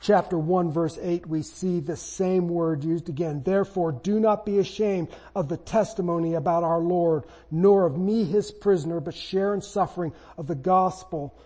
chapter 0.00 0.36
1 0.36 0.72
verse 0.72 0.98
8 1.00 1.26
we 1.28 1.42
see 1.42 1.78
the 1.78 1.96
same 1.96 2.48
word 2.48 2.84
used 2.84 3.08
again. 3.08 3.42
Therefore 3.44 3.92
do 3.92 4.18
not 4.20 4.44
be 4.44 4.58
ashamed 4.58 5.08
of 5.34 5.48
the 5.48 5.56
testimony 5.56 6.34
about 6.34 6.64
our 6.64 6.80
Lord, 6.80 7.24
nor 7.50 7.86
of 7.86 7.96
me 7.96 8.24
his 8.24 8.50
prisoner, 8.50 9.00
but 9.00 9.14
share 9.14 9.54
in 9.54 9.62
suffering 9.62 10.12
of 10.36 10.46
the 10.46 10.54
gospel 10.54 11.36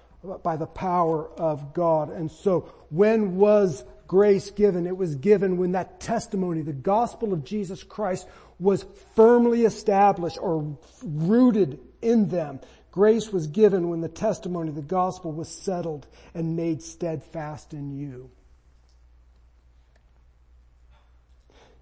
by 0.42 0.56
the 0.56 0.66
power 0.66 1.28
of 1.38 1.72
God. 1.72 2.10
And 2.10 2.30
so 2.30 2.72
when 2.90 3.36
was 3.36 3.84
grace 4.06 4.50
given? 4.50 4.86
It 4.86 4.96
was 4.96 5.14
given 5.16 5.56
when 5.56 5.72
that 5.72 6.00
testimony, 6.00 6.62
the 6.62 6.72
gospel 6.72 7.32
of 7.32 7.44
Jesus 7.44 7.82
Christ 7.82 8.26
was 8.58 8.84
firmly 9.14 9.64
established 9.64 10.38
or 10.40 10.76
rooted 11.02 11.78
in 12.02 12.28
them. 12.28 12.60
Grace 12.90 13.30
was 13.30 13.46
given 13.46 13.88
when 13.88 14.00
the 14.00 14.08
testimony 14.08 14.70
of 14.70 14.74
the 14.74 14.82
gospel 14.82 15.32
was 15.32 15.48
settled 15.48 16.06
and 16.34 16.56
made 16.56 16.82
steadfast 16.82 17.74
in 17.74 17.90
you. 17.90 18.30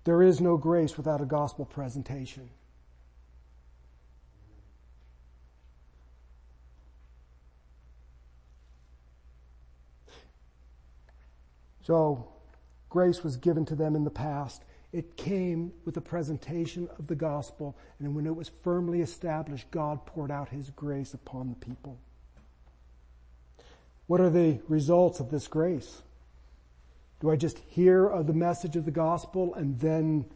There 0.04 0.22
is 0.22 0.40
no 0.40 0.56
grace 0.56 0.96
without 0.96 1.20
a 1.20 1.24
gospel 1.24 1.64
presentation. 1.64 2.50
So, 11.82 12.28
grace 12.88 13.22
was 13.22 13.36
given 13.36 13.66
to 13.66 13.74
them 13.74 13.94
in 13.94 14.04
the 14.04 14.10
past. 14.10 14.62
It 14.94 15.16
came 15.16 15.72
with 15.84 15.96
the 15.96 16.00
presentation 16.00 16.88
of 17.00 17.08
the 17.08 17.16
gospel, 17.16 17.76
and 17.98 18.14
when 18.14 18.28
it 18.28 18.36
was 18.36 18.52
firmly 18.62 19.00
established, 19.00 19.68
God 19.72 20.06
poured 20.06 20.30
out 20.30 20.50
His 20.50 20.70
grace 20.70 21.14
upon 21.14 21.48
the 21.48 21.56
people. 21.56 21.98
What 24.06 24.20
are 24.20 24.30
the 24.30 24.60
results 24.68 25.18
of 25.18 25.32
this 25.32 25.48
grace? 25.48 26.02
Do 27.18 27.28
I 27.28 27.34
just 27.34 27.58
hear 27.66 28.06
of 28.06 28.28
the 28.28 28.34
message 28.34 28.76
of 28.76 28.84
the 28.84 28.92
gospel 28.92 29.54
and 29.54 29.80
then 29.80 30.26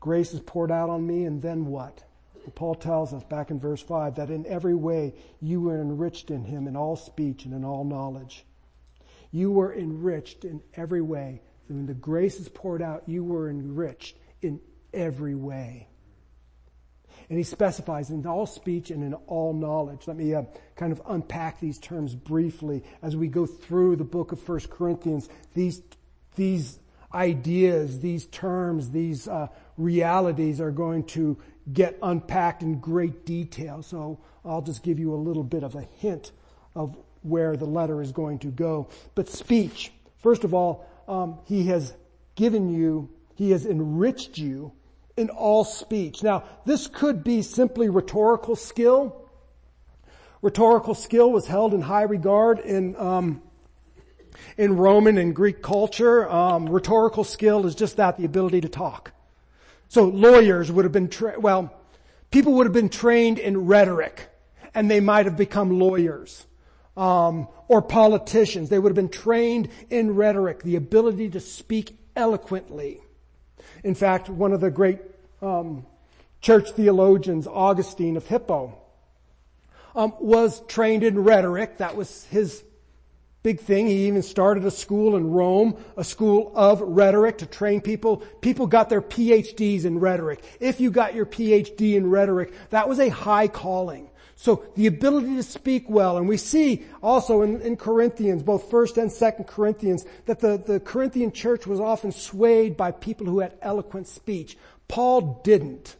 grace 0.00 0.34
is 0.34 0.40
poured 0.40 0.72
out 0.72 0.90
on 0.90 1.06
me 1.06 1.24
and 1.24 1.40
then 1.40 1.66
what? 1.66 2.02
Well, 2.34 2.52
Paul 2.56 2.74
tells 2.74 3.12
us 3.12 3.22
back 3.22 3.52
in 3.52 3.60
verse 3.60 3.82
5 3.82 4.16
that 4.16 4.30
in 4.30 4.46
every 4.46 4.74
way 4.74 5.14
you 5.40 5.60
were 5.60 5.80
enriched 5.80 6.32
in 6.32 6.42
him 6.42 6.66
in 6.66 6.74
all 6.74 6.96
speech 6.96 7.44
and 7.44 7.54
in 7.54 7.64
all 7.64 7.84
knowledge. 7.84 8.44
You 9.30 9.52
were 9.52 9.72
enriched 9.72 10.44
in 10.44 10.60
every 10.74 11.02
way. 11.02 11.42
When 11.68 11.86
the 11.86 11.94
grace 11.94 12.40
is 12.40 12.48
poured 12.48 12.82
out, 12.82 13.04
you 13.06 13.24
were 13.24 13.50
enriched 13.50 14.16
in 14.42 14.60
every 14.92 15.34
way. 15.34 15.88
And 17.28 17.36
he 17.36 17.44
specifies 17.44 18.08
in 18.10 18.26
all 18.26 18.46
speech 18.46 18.90
and 18.90 19.02
in 19.04 19.12
all 19.12 19.52
knowledge. 19.52 20.06
Let 20.06 20.16
me 20.16 20.34
uh, 20.34 20.44
kind 20.76 20.92
of 20.92 21.02
unpack 21.06 21.60
these 21.60 21.78
terms 21.78 22.14
briefly 22.14 22.82
as 23.02 23.16
we 23.16 23.28
go 23.28 23.44
through 23.44 23.96
the 23.96 24.04
book 24.04 24.32
of 24.32 24.40
First 24.40 24.70
Corinthians. 24.70 25.28
These, 25.54 25.82
these 26.36 26.78
ideas, 27.12 28.00
these 28.00 28.26
terms, 28.26 28.90
these 28.90 29.28
uh, 29.28 29.48
realities 29.76 30.60
are 30.60 30.70
going 30.70 31.04
to 31.04 31.36
get 31.70 31.98
unpacked 32.02 32.62
in 32.62 32.80
great 32.80 33.26
detail. 33.26 33.82
So 33.82 34.20
I'll 34.42 34.62
just 34.62 34.82
give 34.82 34.98
you 34.98 35.12
a 35.12 35.16
little 35.16 35.44
bit 35.44 35.62
of 35.64 35.74
a 35.74 35.82
hint 35.82 36.32
of 36.74 36.96
where 37.20 37.56
the 37.56 37.66
letter 37.66 38.00
is 38.00 38.12
going 38.12 38.38
to 38.38 38.48
go. 38.48 38.88
But 39.14 39.28
speech, 39.28 39.92
first 40.22 40.44
of 40.44 40.54
all, 40.54 40.88
um, 41.08 41.38
he 41.46 41.64
has 41.64 41.94
given 42.34 42.68
you, 42.68 43.08
he 43.34 43.50
has 43.50 43.66
enriched 43.66 44.38
you 44.38 44.72
in 45.16 45.30
all 45.30 45.64
speech. 45.64 46.22
Now, 46.22 46.44
this 46.64 46.86
could 46.86 47.24
be 47.24 47.42
simply 47.42 47.88
rhetorical 47.88 48.54
skill. 48.54 49.28
Rhetorical 50.42 50.94
skill 50.94 51.32
was 51.32 51.46
held 51.46 51.74
in 51.74 51.80
high 51.80 52.02
regard 52.02 52.60
in 52.60 52.94
um, 52.96 53.42
in 54.56 54.76
Roman 54.76 55.18
and 55.18 55.34
Greek 55.34 55.62
culture. 55.62 56.28
Um, 56.28 56.68
rhetorical 56.68 57.24
skill 57.24 57.66
is 57.66 57.74
just 57.74 57.96
that, 57.96 58.16
the 58.16 58.24
ability 58.24 58.60
to 58.60 58.68
talk. 58.68 59.12
So 59.88 60.04
lawyers 60.04 60.70
would 60.70 60.84
have 60.84 60.92
been, 60.92 61.08
tra- 61.08 61.40
well, 61.40 61.72
people 62.30 62.52
would 62.54 62.66
have 62.66 62.72
been 62.72 62.90
trained 62.90 63.38
in 63.38 63.66
rhetoric, 63.66 64.28
and 64.74 64.90
they 64.90 65.00
might 65.00 65.26
have 65.26 65.36
become 65.36 65.78
lawyers 65.78 66.46
um, 66.98 67.46
or 67.68 67.80
politicians. 67.80 68.68
They 68.68 68.78
would 68.78 68.90
have 68.90 68.96
been 68.96 69.08
trained 69.08 69.68
in 69.88 70.16
rhetoric, 70.16 70.62
the 70.62 70.76
ability 70.76 71.30
to 71.30 71.40
speak 71.40 71.96
eloquently. 72.16 73.00
In 73.84 73.94
fact, 73.94 74.28
one 74.28 74.52
of 74.52 74.60
the 74.60 74.70
great 74.70 74.98
um, 75.40 75.86
church 76.40 76.72
theologians, 76.72 77.46
Augustine 77.46 78.16
of 78.16 78.26
Hippo, 78.26 78.76
um, 79.94 80.12
was 80.20 80.60
trained 80.66 81.04
in 81.04 81.22
rhetoric. 81.22 81.78
That 81.78 81.96
was 81.96 82.24
his 82.24 82.64
big 83.44 83.60
thing. 83.60 83.86
He 83.86 84.08
even 84.08 84.22
started 84.22 84.64
a 84.64 84.70
school 84.70 85.16
in 85.16 85.30
Rome, 85.30 85.76
a 85.96 86.02
school 86.02 86.52
of 86.56 86.80
rhetoric 86.80 87.38
to 87.38 87.46
train 87.46 87.80
people. 87.80 88.18
People 88.40 88.66
got 88.66 88.88
their 88.88 89.00
PhDs 89.00 89.84
in 89.84 90.00
rhetoric. 90.00 90.42
If 90.58 90.80
you 90.80 90.90
got 90.90 91.14
your 91.14 91.26
PhD 91.26 91.94
in 91.94 92.10
rhetoric, 92.10 92.52
that 92.70 92.88
was 92.88 92.98
a 92.98 93.08
high 93.08 93.46
calling. 93.46 94.10
So 94.40 94.62
the 94.76 94.86
ability 94.86 95.34
to 95.34 95.42
speak 95.42 95.90
well, 95.90 96.16
and 96.16 96.28
we 96.28 96.36
see 96.36 96.84
also 97.02 97.42
in, 97.42 97.60
in 97.60 97.76
Corinthians, 97.76 98.44
both 98.44 98.70
first 98.70 98.96
and 98.96 99.10
second 99.10 99.48
Corinthians, 99.48 100.06
that 100.26 100.38
the, 100.38 100.62
the 100.64 100.78
Corinthian 100.78 101.32
church 101.32 101.66
was 101.66 101.80
often 101.80 102.12
swayed 102.12 102.76
by 102.76 102.92
people 102.92 103.26
who 103.26 103.40
had 103.40 103.58
eloquent 103.60 104.06
speech. 104.06 104.56
Paul 104.86 105.40
didn't, 105.42 105.96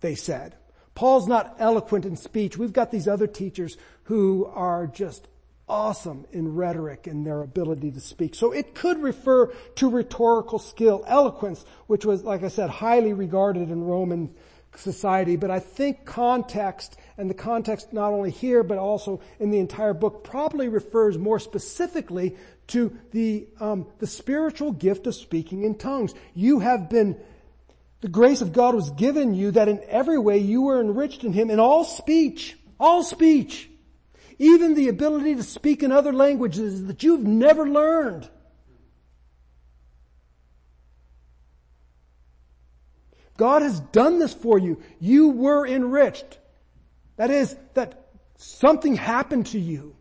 they 0.00 0.14
said. 0.14 0.56
Paul's 0.94 1.26
not 1.26 1.56
eloquent 1.58 2.04
in 2.04 2.16
speech. 2.16 2.58
We've 2.58 2.70
got 2.70 2.90
these 2.90 3.08
other 3.08 3.26
teachers 3.26 3.78
who 4.04 4.44
are 4.44 4.86
just 4.86 5.26
awesome 5.66 6.26
in 6.32 6.54
rhetoric 6.54 7.06
and 7.06 7.26
their 7.26 7.40
ability 7.40 7.92
to 7.92 8.00
speak. 8.00 8.34
So 8.34 8.52
it 8.52 8.74
could 8.74 9.02
refer 9.02 9.46
to 9.76 9.88
rhetorical 9.88 10.58
skill, 10.58 11.02
eloquence, 11.06 11.64
which 11.86 12.04
was, 12.04 12.24
like 12.24 12.42
I 12.42 12.48
said, 12.48 12.68
highly 12.68 13.14
regarded 13.14 13.70
in 13.70 13.84
Roman 13.84 14.34
society, 14.76 15.36
but 15.36 15.50
I 15.50 15.58
think 15.60 16.04
context, 16.04 16.96
and 17.16 17.28
the 17.28 17.34
context 17.34 17.92
not 17.92 18.12
only 18.12 18.30
here, 18.30 18.62
but 18.62 18.78
also 18.78 19.20
in 19.38 19.50
the 19.50 19.58
entire 19.58 19.94
book, 19.94 20.24
probably 20.24 20.68
refers 20.68 21.18
more 21.18 21.38
specifically 21.38 22.36
to 22.68 22.96
the, 23.12 23.46
um, 23.60 23.86
the 23.98 24.06
spiritual 24.06 24.72
gift 24.72 25.06
of 25.06 25.14
speaking 25.14 25.64
in 25.64 25.76
tongues. 25.76 26.14
You 26.34 26.60
have 26.60 26.88
been, 26.88 27.16
the 28.00 28.08
grace 28.08 28.40
of 28.40 28.52
God 28.52 28.74
was 28.74 28.90
given 28.90 29.34
you 29.34 29.50
that 29.52 29.68
in 29.68 29.80
every 29.88 30.18
way 30.18 30.38
you 30.38 30.62
were 30.62 30.80
enriched 30.80 31.24
in 31.24 31.32
Him 31.32 31.50
in 31.50 31.60
all 31.60 31.84
speech, 31.84 32.56
all 32.80 33.02
speech, 33.02 33.68
even 34.38 34.74
the 34.74 34.88
ability 34.88 35.36
to 35.36 35.42
speak 35.42 35.82
in 35.82 35.92
other 35.92 36.12
languages 36.12 36.86
that 36.86 37.02
you've 37.02 37.26
never 37.26 37.68
learned. 37.68 38.28
God 43.36 43.62
has 43.62 43.80
done 43.80 44.18
this 44.18 44.32
for 44.32 44.58
you. 44.58 44.80
You 45.00 45.30
were 45.30 45.66
enriched. 45.66 46.38
That 47.16 47.30
is, 47.30 47.56
that 47.74 48.06
something 48.36 48.94
happened 48.94 49.46
to 49.46 49.58
you. 49.58 49.96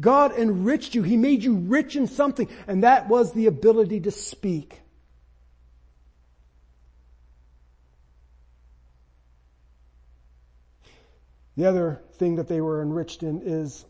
God 0.00 0.32
enriched 0.38 0.94
you. 0.94 1.02
He 1.02 1.16
made 1.16 1.44
you 1.44 1.56
rich 1.56 1.96
in 1.96 2.06
something, 2.06 2.48
and 2.66 2.84
that 2.84 3.08
was 3.08 3.32
the 3.32 3.46
ability 3.46 4.00
to 4.00 4.10
speak. 4.10 4.80
The 11.56 11.66
other 11.66 12.00
thing 12.14 12.36
that 12.36 12.48
they 12.48 12.60
were 12.60 12.80
enriched 12.80 13.22
in 13.22 13.42
is 13.44 13.84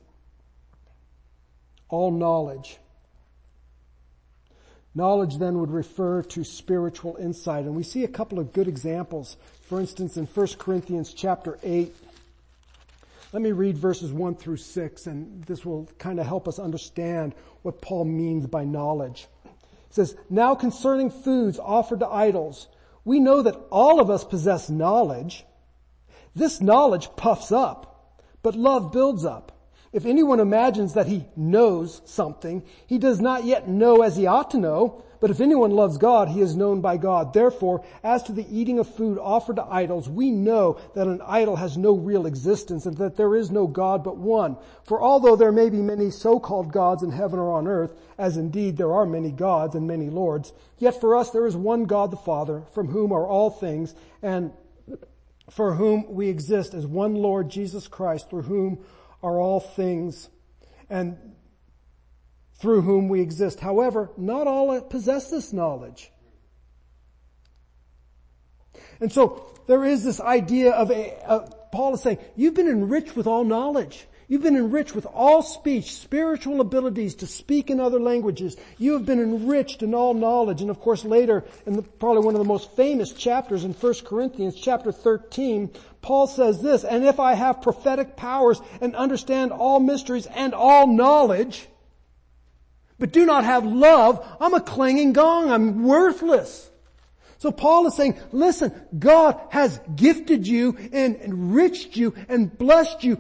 all 1.89 2.11
knowledge. 2.11 2.79
Knowledge 4.95 5.39
then 5.39 5.59
would 5.61 5.71
refer 5.71 6.23
to 6.23 6.43
spiritual 6.43 7.17
insight. 7.17 7.65
And 7.65 7.77
we 7.77 7.83
see 7.83 8.05
a 8.05 8.09
couple 8.09 8.39
of 8.39 8.53
good 8.53 8.67
examples. 8.67 9.37
For 9.63 9.79
instance, 9.79 10.17
in 10.17 10.27
1 10.27 10.47
Corinthians 10.59 11.15
chapter 11.15 11.59
8, 11.63 11.95
let 13.33 13.43
me 13.43 13.53
read 13.53 13.79
verses 13.79 14.13
1 14.13 14.35
through 14.35 14.57
6 14.57 15.07
and 15.07 15.45
this 15.45 15.65
will 15.65 15.89
kind 15.99 16.19
of 16.19 16.27
help 16.27 16.49
us 16.49 16.59
understand 16.59 17.35
what 17.63 17.81
Paul 17.81 18.05
means 18.05 18.47
by 18.47 18.65
knowledge. 18.65 19.29
It 19.45 19.95
says, 19.95 20.17
Now 20.29 20.57
concerning 20.57 21.11
foods 21.11 21.59
offered 21.61 22.01
to 22.01 22.09
idols, 22.09 22.67
we 23.05 23.21
know 23.21 23.43
that 23.43 23.59
all 23.71 24.01
of 24.01 24.11
us 24.11 24.25
possess 24.25 24.69
knowledge. 24.69 25.45
This 26.35 26.61
knowledge 26.61 27.09
puffs 27.17 27.53
up, 27.53 28.21
but 28.43 28.57
love 28.57 28.93
builds 28.93 29.25
up. 29.25 29.53
If 29.93 30.07
anyone 30.07 30.39
imagines 30.39 30.95
that 30.95 31.09
he 31.09 31.27
knows 31.35 32.01
something, 32.05 32.63
he 32.87 32.99
does 32.99 33.21
not 33.21 33.45
yet 33.45 33.69
know 33.69 34.03
as 34.03 34.17
he 34.17 34.27
ought 34.27 34.53
to 34.53 34.59
know, 34.59 35.03
but 35.21 35.31
if 35.31 35.41
anyone 35.41 35.73
loves 35.73 35.99
God, 35.99 36.29
he 36.29 36.41
is 36.41 36.57
known 36.57 36.81
by 36.81 36.97
God. 36.97 37.35
Therefore, 37.35 37.85
as 38.03 38.23
to 38.23 38.33
the 38.33 38.47
eating 38.49 38.79
of 38.79 38.95
food 38.95 39.19
offered 39.19 39.57
to 39.57 39.65
idols, 39.65 40.09
we 40.09 40.31
know 40.31 40.79
that 40.95 41.09
an 41.09 41.21
idol 41.27 41.57
has 41.57 41.77
no 41.77 41.93
real 41.93 42.25
existence 42.25 42.87
and 42.87 42.97
that 42.99 43.17
there 43.17 43.35
is 43.35 43.51
no 43.51 43.67
God 43.67 44.03
but 44.05 44.17
one. 44.17 44.57
For 44.85 45.03
although 45.03 45.37
there 45.37 45.53
may 45.53 45.69
be 45.69 45.83
many 45.83 46.11
so-called 46.11 46.73
gods 46.73 47.03
in 47.03 47.11
heaven 47.11 47.39
or 47.39 47.53
on 47.53 47.67
earth, 47.67 47.93
as 48.17 48.37
indeed 48.37 48.77
there 48.77 48.95
are 48.95 49.05
many 49.05 49.33
gods 49.33 49.75
and 49.75 49.87
many 49.87 50.09
lords, 50.09 50.53
yet 50.79 51.01
for 51.01 51.17
us 51.17 51.31
there 51.31 51.47
is 51.47 51.57
one 51.57 51.85
God 51.85 52.13
the 52.13 52.17
Father, 52.17 52.63
from 52.73 52.89
whom 52.89 53.13
are 53.13 53.27
all 53.27 53.51
things, 53.51 53.95
and 54.23 54.53
for 55.51 55.75
whom 55.75 56.15
we 56.15 56.29
exist 56.29 56.75
as 56.75 56.87
one 56.87 57.17
Lord 57.17 57.51
Jesus 57.51 57.89
Christ, 57.89 58.31
through 58.31 58.43
whom 58.43 58.79
are 59.23 59.41
all 59.41 59.61
things. 59.61 60.29
And 60.89 61.17
through 62.61 62.83
whom 62.83 63.09
we 63.09 63.21
exist. 63.21 63.59
However, 63.59 64.11
not 64.17 64.47
all 64.47 64.81
possess 64.83 65.31
this 65.31 65.53
knowledge. 65.53 66.13
And 69.01 69.11
so 69.11 69.47
there 69.67 69.85
is 69.85 70.05
this 70.05 70.21
idea 70.21 70.73
of 70.73 70.91
a, 70.91 71.49
Paul 71.73 71.95
is 71.95 72.03
saying, 72.03 72.19
you've 72.37 72.55
been 72.55 72.69
enriched 72.69 73.17
with 73.17 73.27
all 73.27 73.45
knowledge. 73.45 74.07
You've 74.29 74.43
been 74.43 74.57
enriched 74.57 74.95
with 74.95 75.07
all 75.07 75.43
speech, 75.43 75.95
spiritual 75.95 76.61
abilities 76.61 77.17
to 77.17 77.27
speak 77.27 77.69
in 77.69 77.81
other 77.81 77.99
languages. 77.99 78.57
You 78.79 78.93
have 78.93 79.05
been 79.05 79.21
enriched 79.21 79.83
in 79.83 79.93
all 79.93 80.15
knowledge. 80.15 80.61
And 80.61 80.71
of 80.71 80.79
course 80.79 81.05
later, 81.05 81.45
in 81.67 81.73
the, 81.75 81.83
probably 81.83 82.25
one 82.25 82.35
of 82.35 82.41
the 82.41 82.45
most 82.45 82.71
famous 82.77 83.13
chapters 83.13 83.65
in 83.65 83.73
1 83.73 83.95
Corinthians 84.05 84.55
chapter 84.55 84.93
13, 84.93 85.71
Paul 86.03 86.27
says 86.27 86.63
this, 86.63 86.85
and 86.85 87.05
if 87.05 87.21
I 87.21 87.35
have 87.35 87.63
prophetic 87.63 88.17
powers 88.17 88.61
and 88.81 88.97
understand 88.97 89.53
all 89.53 89.81
mysteries 89.81 90.27
and 90.27 90.55
all 90.55 90.87
knowledge, 90.87 91.69
but 92.99 93.13
do 93.13 93.27
not 93.27 93.45
have 93.45 93.65
love, 93.65 94.27
I'm 94.41 94.55
a 94.55 94.61
clanging 94.61 95.13
gong. 95.13 95.51
I'm 95.51 95.85
worthless. 95.85 96.71
So 97.39 97.51
Paul 97.51 97.87
is 97.87 97.95
saying, 97.95 98.19
listen, 98.33 98.73
God 98.99 99.41
has 99.51 99.81
gifted 99.97 100.47
you 100.47 100.77
and 100.93 101.17
enriched 101.17 101.97
you 101.97 102.15
and 102.29 102.57
blessed 102.57 103.03
you 103.03 103.19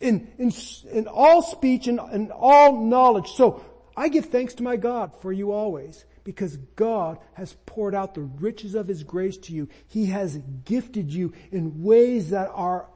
in, 0.00 0.28
in, 0.38 0.52
in 0.90 1.06
all 1.06 1.42
speech 1.42 1.86
and 1.86 2.00
in 2.12 2.30
all 2.32 2.84
knowledge. 2.84 3.28
So 3.30 3.64
I 3.96 4.08
give 4.08 4.26
thanks 4.26 4.54
to 4.54 4.62
my 4.62 4.76
God 4.76 5.12
for 5.20 5.32
you 5.32 5.52
always 5.52 6.04
because 6.28 6.58
God 6.76 7.16
has 7.32 7.56
poured 7.64 7.94
out 7.94 8.14
the 8.14 8.20
riches 8.20 8.74
of 8.74 8.86
His 8.86 9.02
grace 9.02 9.38
to 9.38 9.54
you. 9.54 9.66
He 9.86 10.04
has 10.04 10.36
gifted 10.66 11.10
you 11.10 11.32
in 11.50 11.82
ways 11.82 12.28
that 12.28 12.50
are 12.52 12.86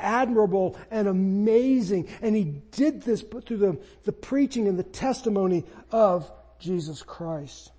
admirable 0.00 0.76
and 0.90 1.06
amazing. 1.06 2.08
And 2.20 2.34
He 2.34 2.42
did 2.42 3.02
this 3.02 3.22
through 3.22 3.58
the, 3.58 3.80
the 4.02 4.10
preaching 4.10 4.66
and 4.66 4.76
the 4.76 4.82
testimony 4.82 5.62
of 5.92 6.28
Jesus 6.58 7.04
Christ. 7.04 7.70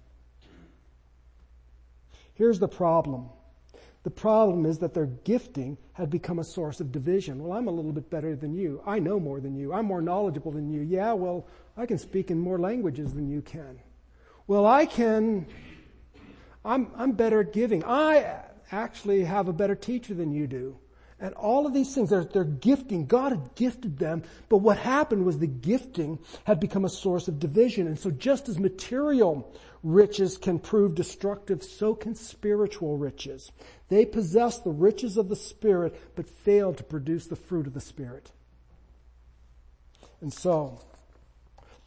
Here's 2.36 2.60
the 2.60 2.70
problem. 2.70 3.30
The 4.04 4.10
problem 4.10 4.66
is 4.66 4.78
that 4.78 4.94
their 4.94 5.08
gifting 5.08 5.78
had 5.92 6.10
become 6.10 6.40
a 6.40 6.46
source 6.46 6.80
of 6.80 6.94
division. 6.94 7.44
Well, 7.44 7.58
I'm 7.58 7.68
a 7.68 7.72
little 7.72 7.92
bit 7.92 8.10
better 8.10 8.38
than 8.38 8.54
you. 8.54 8.82
I 8.86 9.00
know 9.00 9.20
more 9.20 9.42
than 9.42 9.58
you. 9.58 9.74
I'm 9.74 9.86
more 9.86 10.02
knowledgeable 10.02 10.54
than 10.54 10.72
you. 10.72 10.80
Yeah, 10.80 11.12
well, 11.12 11.46
I 11.76 11.88
can 11.88 11.98
speak 11.98 12.32
in 12.32 12.40
more 12.40 12.58
languages 12.58 13.14
than 13.14 13.28
you 13.28 13.42
can. 13.42 13.82
Well, 14.48 14.66
I 14.66 14.86
can, 14.86 15.46
I'm, 16.66 16.92
I'm 16.96 17.14
better 17.14 17.42
at 17.42 17.54
giving. 17.54 17.84
I 17.84 18.42
actually 18.72 19.24
have 19.24 19.48
a 19.48 19.54
better 19.54 19.76
teacher 19.76 20.14
than 20.14 20.32
you 20.32 20.48
do. 20.48 20.78
And 21.20 21.34
all 21.36 21.66
of 21.66 21.74
these 21.74 21.96
things, 21.96 22.10
they're, 22.10 22.26
they're 22.26 22.44
gifting. 22.44 23.06
God 23.06 23.32
had 23.32 23.56
gifted 23.56 23.98
them, 23.98 24.24
but 24.50 24.58
what 24.58 24.78
happened 24.78 25.26
was 25.26 25.40
the 25.40 25.48
gifting 25.48 26.20
had 26.44 26.60
become 26.60 26.84
a 26.84 26.90
source 26.90 27.30
of 27.30 27.40
division. 27.40 27.88
And 27.88 27.98
so 27.98 28.12
just 28.12 28.50
as 28.50 28.60
material 28.60 29.54
riches 29.84 30.38
can 30.38 30.60
prove 30.60 30.96
destructive, 30.96 31.64
so 31.64 31.96
can 31.96 32.16
spiritual 32.16 32.98
riches. 32.98 33.52
They 33.88 34.06
possess 34.06 34.60
the 34.60 34.72
riches 34.72 35.16
of 35.16 35.30
the 35.30 35.36
Spirit, 35.36 35.98
but 36.16 36.28
fail 36.28 36.74
to 36.74 36.84
produce 36.84 37.28
the 37.28 37.36
fruit 37.38 37.68
of 37.68 37.74
the 37.74 37.82
Spirit. 37.82 38.32
And 40.20 40.34
so, 40.34 40.82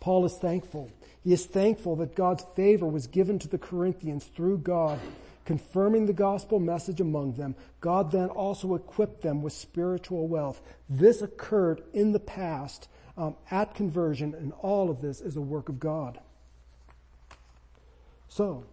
Paul 0.01 0.25
is 0.25 0.35
thankful. 0.35 0.91
He 1.27 1.33
is 1.33 1.45
thankful 1.45 1.97
that 1.97 2.15
God's 2.15 2.47
favor 2.55 2.87
was 2.87 3.09
given 3.09 3.41
to 3.41 3.49
the 3.49 3.59
Corinthians 3.59 4.27
through 4.27 4.59
God 4.59 5.01
confirming 5.45 6.07
the 6.07 6.13
gospel 6.13 6.61
message 6.61 7.01
among 7.01 7.33
them, 7.33 7.57
God 7.81 8.13
then 8.13 8.29
also 8.29 8.77
equipped 8.77 9.23
them 9.23 9.43
with 9.43 9.53
spiritual 9.53 10.29
wealth. 10.29 10.61
This 10.89 11.23
occurred 11.23 11.83
in 11.93 12.13
the 12.13 12.21
past 12.21 12.89
um, 13.17 13.35
at 13.51 13.75
conversion, 13.75 14.35
and 14.35 14.53
all 14.61 14.89
of 14.89 15.01
this 15.01 15.21
is 15.21 15.37
a 15.37 15.41
work 15.41 15.69
of 15.69 15.81
God. 15.81 16.21
So, 18.29 18.65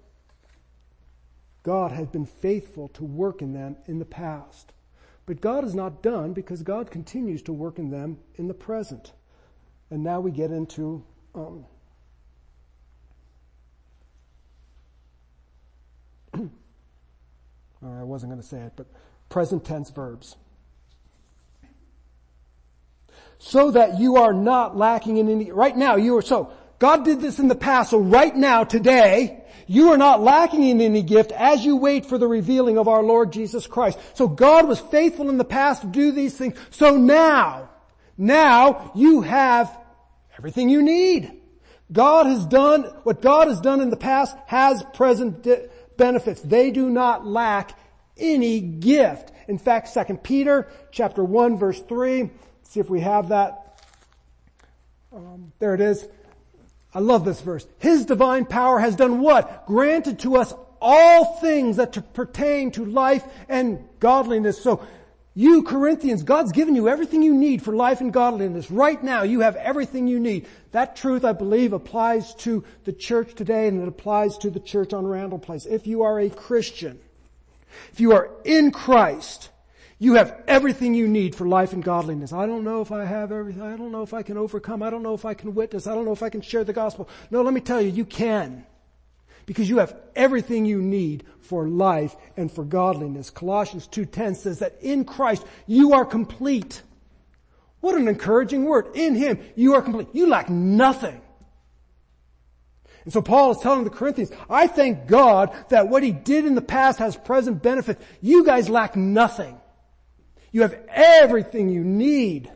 God 1.64 1.92
has 1.92 2.08
been 2.08 2.28
faithful 2.28 2.90
to 2.90 3.04
work 3.04 3.42
in 3.42 3.54
them 3.54 3.78
in 3.88 3.98
the 3.98 4.06
past. 4.06 4.74
But 5.26 5.42
God 5.42 5.64
is 5.64 5.74
not 5.74 6.04
done 6.04 6.34
because 6.34 6.62
God 6.62 6.92
continues 6.92 7.42
to 7.44 7.54
work 7.54 7.80
in 7.80 7.90
them 7.90 8.20
in 8.36 8.48
the 8.48 8.54
present. 8.54 9.14
And 9.90 10.04
now 10.04 10.20
we 10.20 10.32
get 10.32 10.52
into 10.52 11.04
um, 11.34 11.66
or 17.86 18.00
I 18.00 18.04
wasn't 18.04 18.32
going 18.32 18.42
to 18.42 18.48
say 18.48 18.60
it, 18.60 18.74
but 18.76 18.88
present 19.30 19.66
tense 19.66 19.90
verbs. 19.90 20.36
So 23.40 23.72
that 23.72 24.00
you 24.00 24.18
are 24.18 24.34
not 24.34 24.78
lacking 24.78 25.18
in 25.18 25.30
any, 25.30 25.52
right 25.52 25.76
now 25.76 25.98
you 25.98 26.18
are, 26.18 26.22
so 26.22 26.54
God 26.80 27.06
did 27.06 27.22
this 27.22 27.40
in 27.40 27.48
the 27.48 27.56
past, 27.56 27.92
so 27.92 27.98
right 27.98 28.36
now, 28.36 28.66
today, 28.66 29.44
you 29.68 29.92
are 29.92 29.98
not 29.98 30.22
lacking 30.22 30.64
in 30.64 30.82
any 30.82 31.02
gift 31.02 31.32
as 31.32 31.64
you 31.64 31.78
wait 31.78 32.06
for 32.06 32.18
the 32.18 32.28
revealing 32.28 32.78
of 32.78 32.90
our 32.90 33.02
Lord 33.02 33.32
Jesus 33.32 33.68
Christ. 33.68 33.98
So 34.16 34.28
God 34.28 34.68
was 34.68 34.82
faithful 34.82 35.30
in 35.30 35.38
the 35.38 35.46
past 35.46 35.82
to 35.84 35.88
do 35.88 36.12
these 36.12 36.38
things. 36.38 36.58
So 36.72 36.98
now, 36.98 37.70
now 38.18 38.92
you 38.96 39.22
have 39.22 39.78
everything 40.38 40.68
you 40.68 40.82
need. 40.82 41.40
God 41.92 42.26
has 42.26 42.46
done, 42.46 42.84
what 43.04 43.22
God 43.22 43.48
has 43.48 43.62
done 43.62 43.80
in 43.80 43.90
the 43.90 43.96
past 43.96 44.36
has 44.48 44.84
present 44.94 45.48
benefits. 46.04 46.42
They 46.42 46.70
do 46.70 46.90
not 46.90 47.26
lack 47.26 47.80
any 48.18 48.60
gift. 48.60 49.32
In 49.48 49.58
fact, 49.58 49.94
2 49.94 50.18
Peter 50.18 50.68
chapter 50.92 51.24
1 51.24 51.58
verse 51.58 51.80
3, 51.80 52.30
see 52.64 52.82
if 52.82 52.90
we 52.90 53.00
have 53.00 53.30
that. 53.30 53.80
Um, 55.16 55.54
there 55.60 55.74
it 55.74 55.80
is. 55.80 56.06
I 56.94 57.00
love 57.00 57.24
this 57.24 57.40
verse. 57.40 57.66
His 57.80 58.04
divine 58.06 58.44
power 58.44 58.80
has 58.80 58.98
done 58.98 59.22
what? 59.22 59.66
Granted 59.66 60.20
to 60.20 60.36
us 60.36 60.54
all 60.82 61.38
things 61.38 61.78
that 61.78 61.94
to 61.94 62.02
pertain 62.02 62.72
to 62.72 62.84
life 62.84 63.26
and 63.48 63.88
godliness. 64.02 64.62
So 64.62 64.86
you 65.36 65.64
Corinthians, 65.64 66.22
God's 66.22 66.52
given 66.52 66.76
you 66.76 66.88
everything 66.88 67.24
you 67.24 67.34
need 67.34 67.64
for 67.64 67.76
life 67.76 68.02
and 68.02 68.14
godliness. 68.14 68.70
Right 68.70 69.02
now, 69.02 69.24
you 69.24 69.40
have 69.40 69.56
everything 69.56 70.08
you 70.08 70.20
need. 70.20 70.46
That 70.72 70.96
truth, 70.96 71.26
I 71.26 71.34
believe, 71.34 71.74
applies 71.74 72.36
to 72.36 72.64
the 72.84 72.94
church 72.94 73.34
today 73.34 73.68
and 73.68 73.82
it 73.82 73.88
applies 73.88 74.38
to 74.40 74.52
the 74.52 74.60
church 74.60 74.94
on 74.94 75.08
Randall 75.08 75.40
Place. 75.40 75.66
If 75.66 75.88
you 75.88 76.04
are 76.04 76.20
a 76.20 76.30
Christian, 76.30 77.00
if 77.92 78.00
you 78.00 78.12
are 78.12 78.30
in 78.46 78.72
Christ, 78.72 79.50
you 79.98 80.16
have 80.16 80.44
everything 80.48 80.94
you 80.94 81.08
need 81.08 81.34
for 81.34 81.48
life 81.48 81.74
and 81.74 81.84
godliness. 81.84 82.32
I 82.32 82.46
don't 82.46 82.64
know 82.64 82.82
if 82.82 82.92
I 82.92 83.06
have 83.06 83.32
everything. 83.32 83.64
I 83.64 83.76
don't 83.76 83.92
know 83.92 84.04
if 84.04 84.14
I 84.14 84.22
can 84.22 84.38
overcome. 84.38 84.84
I 84.84 84.92
don't 84.92 85.02
know 85.02 85.16
if 85.16 85.26
I 85.26 85.34
can 85.34 85.56
witness. 85.56 85.88
I 85.88 85.96
don't 85.96 86.06
know 86.06 86.12
if 86.12 86.22
I 86.22 86.30
can 86.30 86.42
share 86.42 86.64
the 86.64 86.74
gospel. 86.74 87.10
No, 87.32 87.42
let 87.42 87.54
me 87.54 87.62
tell 87.62 87.82
you, 87.82 87.90
you 87.90 88.06
can 88.06 88.66
because 89.46 89.70
you 89.70 89.80
have 89.80 89.96
everything 90.16 90.66
you 90.66 90.82
need 90.82 91.26
for 91.42 91.68
life 91.68 92.16
and 92.38 92.52
for 92.52 92.64
godliness. 92.64 93.30
Colossians 93.30 93.88
2.10 93.88 94.36
says 94.36 94.60
that 94.60 94.78
in 94.82 95.06
Christ 95.06 95.46
you 95.68 95.94
are 95.94 96.06
complete. 96.06 96.82
What 97.82 97.96
an 97.96 98.08
encouraging 98.08 98.64
word. 98.64 98.96
In 98.96 99.16
Him 99.16 99.40
you 99.56 99.76
are 99.76 99.82
complete. 99.82 100.08
You 100.14 100.28
lack 100.28 100.50
nothing. 100.50 101.22
And 103.04 103.12
so 103.12 103.22
Paul 103.22 103.52
is 103.52 103.60
telling 103.60 103.84
the 103.84 103.90
Corinthians, 103.90 104.32
I 104.50 104.68
thank 104.68 105.08
God 105.08 105.54
that 105.70 105.90
what 105.90 106.04
He 106.04 106.12
did 106.12 106.46
in 106.46 106.56
the 106.56 106.62
past 106.62 107.00
has 107.00 107.18
present 107.18 107.62
benefit. 107.62 108.00
You 108.22 108.46
guys 108.46 108.70
lack 108.70 108.96
nothing. 108.96 109.60
You 110.52 110.62
have 110.62 110.80
everything 110.90 111.70
you 111.70 111.84
need 111.84 112.50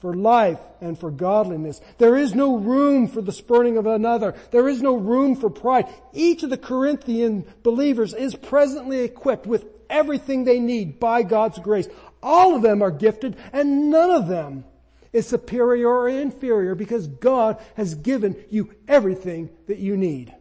for 0.00 0.14
life 0.14 0.58
and 0.80 0.98
for 0.98 1.10
godliness. 1.10 1.80
There 1.98 2.16
is 2.16 2.34
no 2.34 2.56
room 2.56 3.06
for 3.06 3.20
the 3.20 3.32
spurning 3.32 3.76
of 3.76 3.86
another. 3.86 4.34
There 4.50 4.68
is 4.68 4.80
no 4.80 4.96
room 4.96 5.36
for 5.36 5.50
pride. 5.50 5.86
Each 6.12 6.42
of 6.42 6.50
the 6.50 6.56
Corinthian 6.56 7.44
believers 7.62 8.14
is 8.14 8.34
presently 8.34 9.00
equipped 9.00 9.46
with 9.46 9.66
everything 9.90 10.44
they 10.44 10.58
need 10.58 10.98
by 10.98 11.22
God's 11.22 11.58
grace. 11.58 11.88
All 12.22 12.56
of 12.56 12.62
them 12.62 12.82
are 12.82 12.90
gifted 12.90 13.36
and 13.52 13.90
none 13.90 14.10
of 14.10 14.26
them 14.26 14.64
is 15.12 15.26
superior 15.26 15.88
or 15.88 16.08
inferior 16.08 16.74
because 16.74 17.06
God 17.06 17.62
has 17.76 17.94
given 17.94 18.36
you 18.48 18.72
everything 18.88 19.50
that 19.66 19.78
you 19.78 19.96
need. 19.96 20.32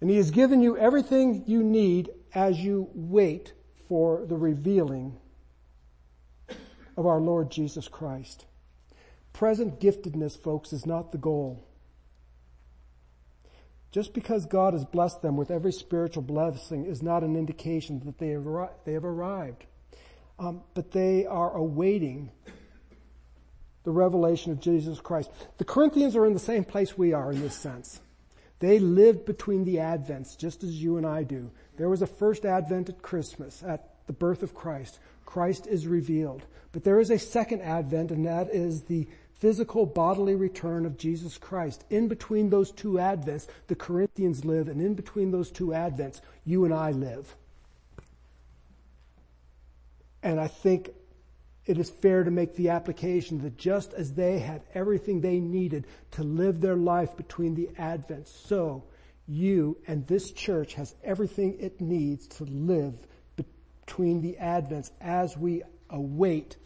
And 0.00 0.08
He 0.08 0.16
has 0.16 0.30
given 0.30 0.60
you 0.62 0.78
everything 0.78 1.44
you 1.46 1.62
need 1.62 2.10
as 2.34 2.58
you 2.58 2.88
wait 2.94 3.52
for 3.88 4.24
the 4.24 4.36
revealing 4.36 5.18
of 6.96 7.06
our 7.06 7.20
Lord 7.20 7.50
Jesus 7.50 7.88
Christ. 7.88 8.46
Present 9.32 9.80
giftedness, 9.80 10.38
folks, 10.38 10.72
is 10.72 10.86
not 10.86 11.12
the 11.12 11.18
goal. 11.18 11.66
Just 13.90 14.12
because 14.12 14.46
God 14.46 14.72
has 14.72 14.84
blessed 14.84 15.22
them 15.22 15.36
with 15.36 15.50
every 15.50 15.72
spiritual 15.72 16.22
blessing 16.22 16.84
is 16.84 17.02
not 17.02 17.22
an 17.22 17.36
indication 17.36 18.00
that 18.06 18.18
they 18.18 18.30
have, 18.30 18.44
they 18.84 18.92
have 18.92 19.04
arrived. 19.04 19.66
Um, 20.38 20.62
but 20.74 20.90
they 20.90 21.26
are 21.26 21.56
awaiting 21.56 22.30
the 23.84 23.92
revelation 23.92 24.50
of 24.50 24.60
Jesus 24.60 25.00
Christ. 25.00 25.30
The 25.58 25.64
Corinthians 25.64 26.16
are 26.16 26.26
in 26.26 26.32
the 26.32 26.40
same 26.40 26.64
place 26.64 26.98
we 26.98 27.12
are 27.12 27.30
in 27.30 27.40
this 27.40 27.54
sense. 27.56 28.00
They 28.58 28.78
lived 28.78 29.26
between 29.26 29.64
the 29.64 29.76
advents, 29.76 30.36
just 30.36 30.64
as 30.64 30.82
you 30.82 30.96
and 30.96 31.06
I 31.06 31.22
do. 31.22 31.50
There 31.76 31.88
was 31.88 32.02
a 32.02 32.06
first 32.06 32.44
advent 32.44 32.88
at 32.88 33.02
Christmas, 33.02 33.62
at 33.62 33.94
the 34.06 34.12
birth 34.12 34.42
of 34.42 34.54
Christ. 34.54 34.98
Christ 35.24 35.66
is 35.66 35.86
revealed. 35.86 36.42
But 36.72 36.84
there 36.84 37.00
is 37.00 37.10
a 37.10 37.18
second 37.18 37.62
advent 37.62 38.10
and 38.10 38.26
that 38.26 38.48
is 38.50 38.82
the 38.82 39.06
physical 39.38 39.86
bodily 39.86 40.34
return 40.34 40.86
of 40.86 40.96
Jesus 40.96 41.38
Christ. 41.38 41.84
In 41.90 42.08
between 42.08 42.50
those 42.50 42.70
two 42.70 42.92
advents, 42.94 43.46
the 43.66 43.74
Corinthians 43.74 44.44
live 44.44 44.68
and 44.68 44.80
in 44.80 44.94
between 44.94 45.30
those 45.30 45.50
two 45.50 45.68
advents, 45.68 46.20
you 46.44 46.64
and 46.64 46.72
I 46.72 46.92
live. 46.92 47.34
And 50.22 50.40
I 50.40 50.46
think 50.48 50.90
it 51.66 51.78
is 51.78 51.90
fair 51.90 52.24
to 52.24 52.30
make 52.30 52.56
the 52.56 52.70
application 52.70 53.42
that 53.42 53.56
just 53.56 53.92
as 53.94 54.12
they 54.12 54.38
had 54.38 54.62
everything 54.74 55.20
they 55.20 55.40
needed 55.40 55.86
to 56.12 56.22
live 56.22 56.60
their 56.60 56.76
life 56.76 57.16
between 57.16 57.54
the 57.54 57.68
advents, 57.78 58.28
so 58.28 58.84
you 59.26 59.76
and 59.86 60.06
this 60.06 60.30
church 60.32 60.74
has 60.74 60.94
everything 61.02 61.56
it 61.60 61.80
needs 61.80 62.26
to 62.26 62.44
live 62.44 62.94
between 63.94 64.20
the 64.20 64.36
advents 64.40 64.90
as 65.00 65.36
we 65.36 65.62
await 65.88 66.56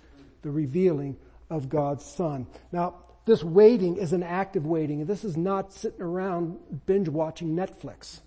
the 0.41 0.51
revealing 0.51 1.15
of 1.51 1.69
God's 1.69 2.03
Son. 2.03 2.47
Now, 2.73 2.95
this 3.27 3.45
waiting 3.45 3.99
is 3.99 4.15
an 4.15 4.23
active 4.23 4.65
waiting. 4.65 5.03
and 5.03 5.11
This 5.11 5.25
is 5.25 5.37
not 5.37 5.75
sitting 5.75 6.01
around 6.01 6.59
binge 6.87 7.07
watching 7.07 7.55
Netflix. 7.55 8.21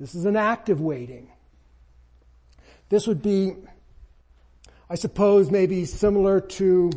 This 0.00 0.14
is 0.14 0.24
an 0.24 0.34
active 0.34 0.80
waiting. 0.80 1.30
This 2.88 3.06
would 3.06 3.20
be, 3.20 3.52
I 4.88 4.94
suppose, 4.94 5.50
maybe 5.50 5.84
similar 5.84 6.40
to 6.40 6.90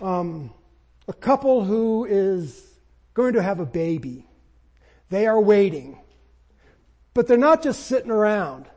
um, 0.00 0.52
a 1.08 1.12
couple 1.12 1.64
who 1.64 2.04
is 2.04 2.78
going 3.14 3.32
to 3.32 3.42
have 3.42 3.58
a 3.58 3.66
baby. 3.66 4.28
They 5.10 5.26
are 5.26 5.40
waiting. 5.40 5.98
But 7.14 7.26
they're 7.26 7.36
not 7.36 7.64
just 7.64 7.86
sitting 7.86 8.12
around. 8.12 8.68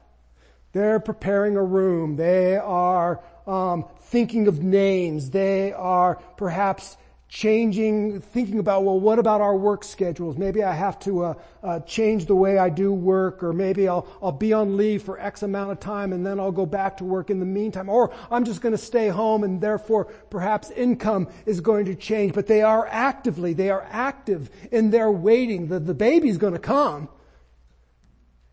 They're 0.74 1.00
preparing 1.00 1.58
a 1.58 1.64
room. 1.64 2.16
They 2.16 2.58
are 2.58 3.22
um, 3.46 3.86
thinking 4.04 4.48
of 4.48 4.64
names. 4.64 5.30
They 5.30 5.74
are 5.74 6.16
perhaps 6.38 6.98
changing, 7.28 8.20
thinking 8.20 8.60
about, 8.60 8.84
well, 8.84 9.00
what 9.00 9.18
about 9.18 9.40
our 9.40 9.56
work 9.56 9.86
schedules? 9.86 10.38
Maybe 10.38 10.64
I 10.64 10.74
have 10.74 11.00
to 11.00 11.24
uh, 11.24 11.34
uh, 11.64 11.80
change 11.82 12.26
the 12.26 12.36
way 12.36 12.58
I 12.58 12.70
do 12.70 12.92
work, 12.92 13.42
or 13.42 13.54
maybe 13.54 13.88
I'll 13.88 14.06
I'll 14.22 14.34
be 14.34 14.52
on 14.52 14.76
leave 14.76 15.04
for 15.04 15.18
X 15.18 15.42
amount 15.42 15.72
of 15.72 15.80
time, 15.80 16.12
and 16.12 16.26
then 16.26 16.42
I'll 16.42 16.52
go 16.52 16.66
back 16.66 16.98
to 16.98 17.06
work 17.06 17.30
in 17.30 17.40
the 17.40 17.46
meantime. 17.46 17.88
Or 17.88 18.14
I'm 18.30 18.44
just 18.44 18.62
going 18.62 18.74
to 18.74 18.78
stay 18.78 19.08
home, 19.08 19.46
and 19.46 19.62
therefore 19.62 20.06
perhaps 20.30 20.72
income 20.72 21.30
is 21.46 21.62
going 21.62 21.86
to 21.86 21.96
change. 21.96 22.34
But 22.34 22.48
they 22.48 22.64
are 22.64 22.86
actively, 22.92 23.54
they 23.54 23.70
are 23.70 23.88
active 23.90 24.50
in 24.70 24.92
their 24.92 25.10
waiting. 25.10 25.68
The 25.68 25.80
the 25.80 25.94
baby's 25.94 26.38
going 26.38 26.54
to 26.54 26.60
come. 26.60 27.08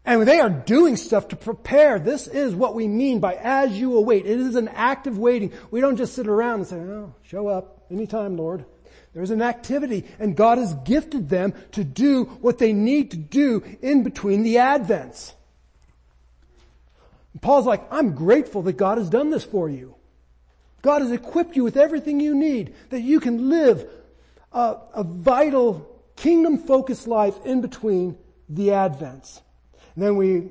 And 0.09 0.27
they 0.27 0.41
are 0.41 0.49
doing 0.49 0.97
stuff 0.97 1.29
to 1.29 1.37
prepare. 1.37 1.99
This 1.99 2.29
is 2.29 2.55
what 2.55 2.75
we 2.75 2.89
mean 2.89 3.21
by 3.21 3.35
as 3.35 3.79
you 3.79 3.95
await. 3.95 4.25
It 4.25 4.41
is 4.41 4.55
an 4.55 4.69
active 4.69 5.19
waiting. 5.19 5.53
We 5.71 5.83
don't 5.83 5.99
just 5.99 6.15
sit 6.15 6.27
around 6.27 6.61
and 6.61 6.67
say, 6.67 6.77
oh, 6.77 7.15
show 7.25 7.47
up 7.47 7.83
anytime, 7.91 8.39
Lord. 8.39 8.65
There's 9.13 9.31
an 9.31 9.43
activity 9.43 10.07
and 10.19 10.35
God 10.35 10.57
has 10.57 10.73
gifted 10.87 11.29
them 11.29 11.53
to 11.73 11.85
do 11.85 12.25
what 12.41 12.57
they 12.57 12.73
need 12.73 13.11
to 13.11 13.19
do 13.19 13.63
in 13.83 14.03
between 14.03 14.45
the 14.45 14.55
advents. 14.55 15.35
And 17.35 17.43
Paul's 17.43 17.67
like, 17.67 17.87
I'm 17.93 18.15
grateful 18.15 18.63
that 18.63 18.79
God 18.79 18.97
has 18.97 19.11
done 19.11 19.29
this 19.29 19.45
for 19.45 19.69
you. 19.69 19.95
God 20.81 21.03
has 21.03 21.13
equipped 21.13 21.55
you 21.55 21.65
with 21.65 21.77
everything 21.77 22.19
you 22.19 22.35
need 22.35 22.75
that 22.89 23.03
you 23.03 23.21
can 23.21 23.51
live 23.51 23.87
a, 24.53 24.77
a 24.95 25.05
vital 25.05 26.03
kingdom 26.17 26.57
focused 26.57 27.07
life 27.07 27.45
in 27.45 27.61
between 27.61 28.17
the 28.49 28.69
advents. 28.69 29.43
And 29.99 30.07
then 30.07 30.15
we, 30.15 30.51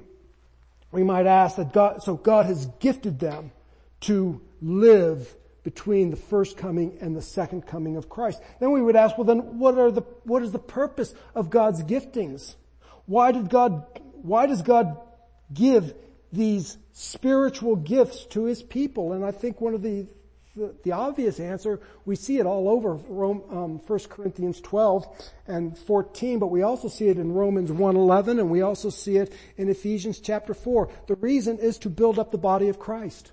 we 0.91 1.05
might 1.05 1.25
ask 1.25 1.55
that 1.55 1.71
God, 1.71 2.03
so 2.03 2.17
God 2.17 2.47
has 2.47 2.65
gifted 2.81 3.17
them 3.17 3.51
to 4.01 4.41
live 4.61 5.33
between 5.63 6.09
the 6.09 6.17
first 6.17 6.57
coming 6.57 6.97
and 6.99 7.15
the 7.15 7.21
second 7.21 7.65
coming 7.65 7.95
of 7.95 8.09
Christ. 8.09 8.41
Then 8.59 8.71
we 8.71 8.81
would 8.81 8.97
ask, 8.97 9.17
well 9.17 9.23
then 9.23 9.57
what 9.57 9.77
are 9.77 9.89
the, 9.89 10.01
what 10.23 10.43
is 10.43 10.51
the 10.51 10.59
purpose 10.59 11.15
of 11.33 11.49
God's 11.49 11.81
giftings? 11.81 12.55
Why 13.05 13.31
did 13.31 13.49
God, 13.49 13.85
why 14.21 14.47
does 14.47 14.63
God 14.63 14.97
give 15.53 15.93
these 16.33 16.77
spiritual 16.91 17.77
gifts 17.77 18.25
to 18.31 18.43
His 18.43 18.61
people? 18.61 19.13
And 19.13 19.23
I 19.23 19.31
think 19.31 19.61
one 19.61 19.73
of 19.73 19.81
the 19.81 20.07
the, 20.57 20.75
the 20.83 20.91
obvious 20.91 21.39
answer, 21.39 21.79
we 22.05 22.15
see 22.15 22.39
it 22.39 22.45
all 22.45 22.67
over 22.67 22.95
Rome, 22.95 23.43
um, 23.49 23.77
1 23.85 23.99
Corinthians 24.09 24.59
12 24.59 25.31
and 25.47 25.77
14, 25.77 26.39
but 26.39 26.47
we 26.47 26.63
also 26.63 26.87
see 26.87 27.07
it 27.07 27.17
in 27.17 27.31
Romans 27.31 27.69
1.11 27.69 28.39
and 28.39 28.49
we 28.49 28.61
also 28.61 28.89
see 28.89 29.17
it 29.17 29.31
in 29.55 29.69
Ephesians 29.69 30.19
chapter 30.19 30.53
4. 30.53 30.89
The 31.07 31.15
reason 31.15 31.59
is 31.59 31.77
to 31.79 31.89
build 31.89 32.17
up 32.17 32.31
the 32.31 32.37
body 32.37 32.69
of 32.69 32.79
Christ. 32.79 33.31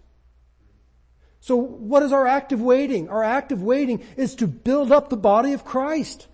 So 1.40 1.56
what 1.56 2.02
is 2.02 2.12
our 2.12 2.26
active 2.26 2.60
waiting? 2.60 3.08
Our 3.08 3.24
active 3.24 3.62
waiting 3.62 4.02
is 4.16 4.34
to 4.36 4.46
build 4.46 4.92
up 4.92 5.08
the 5.08 5.16
body 5.16 5.54
of 5.54 5.64
Christ, 5.64 6.26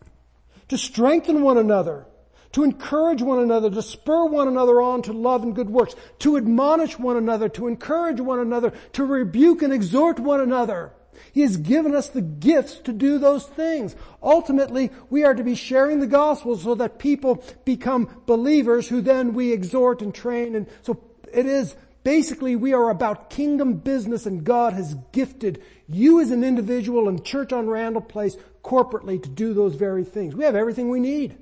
to 0.69 0.79
strengthen 0.79 1.43
one 1.43 1.59
another, 1.59 2.07
to 2.53 2.65
encourage 2.65 3.23
one 3.23 3.39
another, 3.39 3.71
to 3.71 3.83
spur 3.83 4.25
one 4.25 4.49
another 4.49 4.81
on 4.81 5.03
to 5.03 5.13
love 5.13 5.43
and 5.43 5.55
good 5.55 5.71
works, 5.71 5.95
to 6.21 6.37
admonish 6.37 6.99
one 6.99 7.17
another, 7.17 7.49
to 7.49 7.69
encourage 7.69 8.21
one 8.21 8.41
another, 8.41 8.73
to 8.93 9.05
rebuke 9.05 9.63
and 9.63 9.73
exhort 9.73 10.19
one 10.19 10.41
another. 10.41 10.93
He 11.33 11.43
has 11.43 11.57
given 11.57 11.95
us 11.95 12.09
the 12.09 12.23
gifts 12.23 12.77
to 12.81 12.93
do 12.93 13.19
those 13.19 13.47
things. 13.47 13.95
Ultimately, 14.23 14.91
we 15.11 15.25
are 15.25 15.35
to 15.35 15.45
be 15.45 15.55
sharing 15.55 16.01
the 16.01 16.07
gospel 16.07 16.57
so 16.57 16.75
that 16.77 16.99
people 16.99 17.45
become 17.65 18.23
believers 18.27 18.89
who 18.89 19.01
then 19.01 19.35
we 19.35 19.53
exhort 19.53 20.03
and 20.03 20.15
train. 20.15 20.57
And 20.57 20.67
so 20.83 21.01
it 21.33 21.47
is 21.47 21.77
basically 22.03 22.57
we 22.57 22.73
are 22.73 22.91
about 22.91 23.31
kingdom 23.31 23.75
business 23.75 24.27
and 24.27 24.45
God 24.45 24.73
has 24.73 24.97
gifted 25.13 25.63
you 25.89 26.21
as 26.21 26.31
an 26.31 26.43
individual 26.43 27.09
and 27.09 27.25
church 27.25 27.53
on 27.53 27.69
Randall 27.69 28.03
Place 28.03 28.37
corporately 28.65 29.23
to 29.23 29.29
do 29.29 29.55
those 29.55 29.75
very 29.75 30.05
things. 30.05 30.35
We 30.35 30.45
have 30.45 30.57
everything 30.57 30.89
we 30.89 31.01
need. 31.01 31.37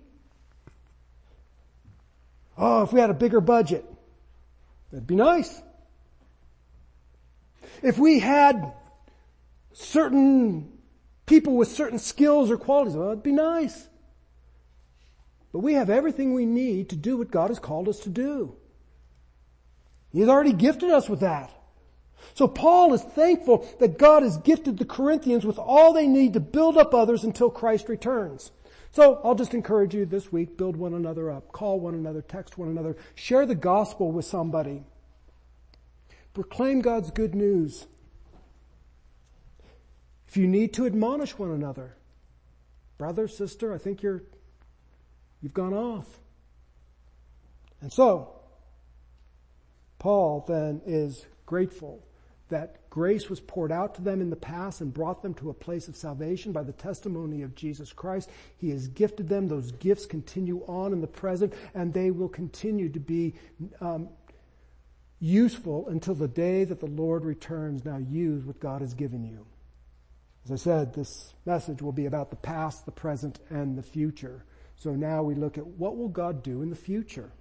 Oh, 2.59 2.83
if 2.83 2.93
we 2.93 3.01
had 3.01 3.11
a 3.11 3.15
bigger 3.15 3.41
budget, 3.41 3.85
that'd 4.91 5.07
be 5.07 5.15
nice. 5.15 5.63
If 7.83 7.99
we 7.99 8.19
had 8.19 8.75
certain 9.73 10.73
people 11.25 11.57
with 11.57 11.69
certain 11.69 12.01
skills 12.01 12.51
or 12.51 12.57
qualities, 12.57 12.97
oh, 12.97 13.01
well, 13.01 13.09
it'd 13.11 13.23
be 13.23 13.31
nice. 13.31 13.87
But 15.53 15.61
we 15.61 15.75
have 15.75 15.89
everything 15.89 16.35
we 16.35 16.47
need 16.47 16.91
to 16.91 16.97
do 16.97 17.17
what 17.17 17.31
God 17.31 17.51
has 17.51 17.61
called 17.61 17.89
us 17.89 18.01
to 18.01 18.11
do. 18.11 18.57
He's 20.13 20.29
already 20.29 20.53
gifted 20.53 20.91
us 20.91 21.09
with 21.09 21.21
that. 21.21 21.51
So 22.35 22.49
Paul 22.49 22.93
is 22.95 23.03
thankful 23.03 23.69
that 23.79 23.99
God 23.99 24.23
has 24.23 24.37
gifted 24.39 24.79
the 24.79 24.85
Corinthians 24.85 25.47
with 25.47 25.59
all 25.59 25.93
they 25.93 26.07
need 26.07 26.33
to 26.35 26.41
build 26.41 26.77
up 26.77 26.93
others 26.93 27.25
until 27.25 27.51
Christ 27.51 27.89
returns. 27.89 28.51
So 28.93 29.21
I'll 29.23 29.35
just 29.35 29.55
encourage 29.55 29.95
you 29.95 30.07
this 30.07 30.33
week, 30.33 30.57
build 30.57 30.77
one 30.77 30.95
another 30.95 31.31
up, 31.31 31.53
call 31.53 31.79
one 31.79 31.95
another, 31.95 32.23
text 32.23 32.59
one 32.59 32.69
another, 32.69 32.97
share 33.15 33.47
the 33.47 33.55
gospel 33.55 34.11
with 34.11 34.25
somebody. 34.25 34.85
Proclaim 36.35 36.81
God's 36.81 37.11
good 37.11 37.35
news. 37.35 37.87
If 40.29 40.37
you 40.37 40.47
need 40.47 40.75
to 40.75 40.87
admonish 40.87 41.39
one 41.39 41.51
another, 41.51 41.97
brother, 42.97 43.29
sister, 43.29 43.75
I 43.75 43.79
think 43.79 44.03
you're, 44.03 44.23
you've 45.41 45.55
gone 45.55 45.75
off. 45.75 46.07
And 47.81 47.93
so, 47.93 48.35
Paul 49.99 50.45
then 50.47 50.83
is 50.87 51.27
grateful 51.47 52.03
that 52.49 52.89
grace 52.91 53.29
was 53.29 53.41
poured 53.41 53.71
out 53.73 53.95
to 53.95 54.03
them 54.03 54.21
in 54.21 54.31
the 54.31 54.37
past 54.37 54.81
and 54.81 54.93
brought 54.93 55.23
them 55.23 55.35
to 55.35 55.51
a 55.51 55.55
place 55.55 55.89
of 55.89 55.97
salvation 55.97 56.53
by 56.53 56.63
the 56.63 56.73
testimony 56.73 57.43
of 57.43 57.55
Jesus 57.55 57.93
Christ. 57.93 58.31
He 58.57 58.71
has 58.71 58.89
gifted 58.89 59.29
them. 59.29 59.49
Those 59.49 59.73
gifts 59.73 60.07
continue 60.07 60.65
on 60.67 60.93
in 60.93 61.01
the 61.01 61.07
present 61.07 61.53
and 61.75 61.93
they 61.93 62.11
will 62.11 62.29
continue 62.29 62.89
to 62.89 63.01
be 63.01 63.35
um, 63.81 64.09
useful 65.21 65.89
until 65.89 66.15
the 66.15 66.29
day 66.29 66.65
that 66.65 66.81
the 66.81 66.87
Lord 66.87 67.25
returns. 67.25 67.85
Now 67.85 67.99
use 67.99 68.45
what 68.45 68.61
God 68.61 68.81
has 68.81 68.95
given 68.95 69.25
you. 69.25 69.47
As 70.45 70.53
I 70.53 70.57
said, 70.57 70.95
this 70.95 71.35
message 71.45 71.83
will 71.83 71.93
be 71.93 72.07
about 72.07 72.31
the 72.31 72.37
past, 72.37 72.87
the 72.87 72.93
present, 72.93 73.39
and 73.51 73.77
the 73.77 73.83
future. 73.83 74.45
So 74.77 74.95
now 74.95 75.23
we 75.23 75.35
look 75.35 75.59
at 75.59 75.67
what 75.67 75.97
will 75.97 76.09
God 76.09 76.43
do 76.43 76.63
in 76.63 76.71
the 76.71 76.77
future? 76.77 77.33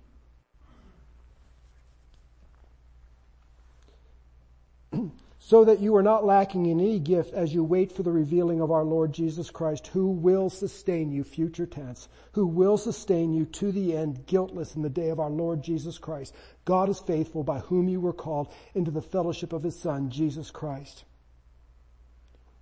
so 5.40 5.64
that 5.66 5.80
you 5.80 5.96
are 5.96 6.04
not 6.04 6.26
lacking 6.26 6.66
in 6.66 6.80
any 6.80 7.00
gift 7.00 7.34
as 7.34 7.54
you 7.54 7.64
wait 7.64 7.92
for 7.92 8.04
the 8.04 8.12
revealing 8.12 8.62
of 8.62 8.72
our 8.72 8.84
Lord 8.84 9.14
Jesus 9.14 9.50
Christ, 9.50 9.88
who 9.88 10.10
will 10.10 10.50
sustain 10.50 11.12
you, 11.12 11.24
future 11.24 11.66
tense, 11.66 12.10
who 12.34 12.46
will 12.46 12.78
sustain 12.78 13.34
you 13.34 13.46
to 13.46 13.72
the 13.72 13.96
end, 13.96 14.26
guiltless 14.26 14.76
in 14.76 14.82
the 14.82 14.90
day 14.90 15.10
of 15.10 15.20
our 15.20 15.30
Lord 15.30 15.64
Jesus 15.64 15.98
Christ. 15.98 16.34
God 16.66 16.90
is 16.90 17.00
faithful, 17.00 17.44
by 17.44 17.60
whom 17.60 17.88
you 17.88 18.02
were 18.02 18.14
called 18.14 18.52
into 18.76 18.92
the 18.92 19.02
fellowship 19.02 19.54
of 19.54 19.64
his 19.64 19.80
Son, 19.80 20.10
Jesus 20.10 20.52
Christ. 20.52 21.06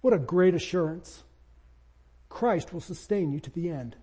What 0.02 0.14
a 0.14 0.20
great 0.20 0.54
assurance. 0.54 1.24
Christ 2.30 2.74
will 2.74 2.82
sustain 2.82 3.32
you 3.32 3.40
to 3.40 3.50
the 3.50 3.70
end. 3.70 3.96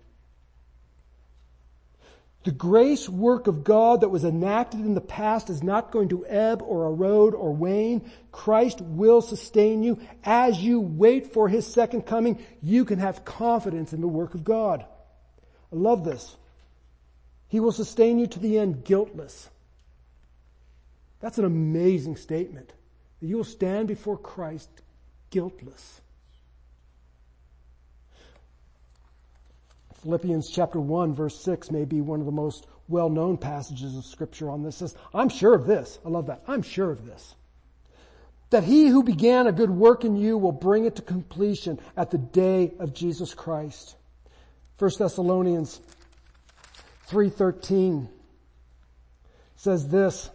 The 2.43 2.51
grace 2.51 3.07
work 3.07 3.47
of 3.47 3.63
God 3.63 4.01
that 4.01 4.09
was 4.09 4.25
enacted 4.25 4.81
in 4.81 4.95
the 4.95 5.01
past 5.01 5.49
is 5.49 5.63
not 5.63 5.91
going 5.91 6.09
to 6.09 6.25
ebb 6.27 6.61
or 6.61 6.87
erode 6.87 7.33
or 7.33 7.53
wane. 7.53 8.11
Christ 8.33 8.81
will 8.81 9.21
sustain 9.21 9.81
you. 9.81 9.99
As 10.25 10.61
you 10.61 10.81
wait 10.81 11.31
for 11.31 11.47
His 11.47 11.65
second 11.65 12.01
coming, 12.01 12.43
you 12.61 12.83
can 12.83 12.99
have 12.99 13.23
confidence 13.23 13.93
in 13.93 14.01
the 14.01 14.09
work 14.09 14.33
of 14.33 14.43
God. 14.43 14.85
I 15.71 15.75
love 15.75 16.03
this. 16.03 16.35
He 17.47 17.61
will 17.61 17.71
sustain 17.71 18.19
you 18.19 18.27
to 18.27 18.39
the 18.39 18.57
end 18.57 18.83
guiltless. 18.83 19.49
That's 21.21 21.37
an 21.37 21.45
amazing 21.45 22.17
statement. 22.17 22.73
You 23.21 23.37
will 23.37 23.43
stand 23.45 23.87
before 23.87 24.17
Christ 24.17 24.69
guiltless. 25.29 26.01
Philippians 30.03 30.49
chapter 30.49 30.79
1 30.81 31.15
verse 31.15 31.41
6 31.43 31.71
may 31.71 31.85
be 31.85 32.01
one 32.01 32.19
of 32.19 32.25
the 32.25 32.31
most 32.31 32.67
well-known 32.89 33.37
passages 33.37 33.95
of 33.95 34.05
scripture 34.05 34.49
on 34.49 34.61
this. 34.61 34.75
Says, 34.75 34.95
I'm 35.13 35.29
sure 35.29 35.55
of 35.55 35.65
this. 35.65 35.97
I 36.05 36.09
love 36.09 36.27
that. 36.27 36.43
I'm 36.45 36.61
sure 36.61 36.91
of 36.91 37.05
this. 37.05 37.35
That 38.49 38.65
he 38.65 38.87
who 38.87 39.03
began 39.03 39.47
a 39.47 39.53
good 39.53 39.71
work 39.71 40.03
in 40.03 40.17
you 40.17 40.37
will 40.37 40.51
bring 40.51 40.85
it 40.85 40.97
to 40.97 41.01
completion 41.01 41.79
at 41.95 42.11
the 42.11 42.17
day 42.17 42.73
of 42.79 42.93
Jesus 42.93 43.33
Christ. 43.33 43.95
1 44.77 44.91
Thessalonians 44.99 45.79
3.13 47.09 48.09
says 49.55 49.87
this, 49.87 50.29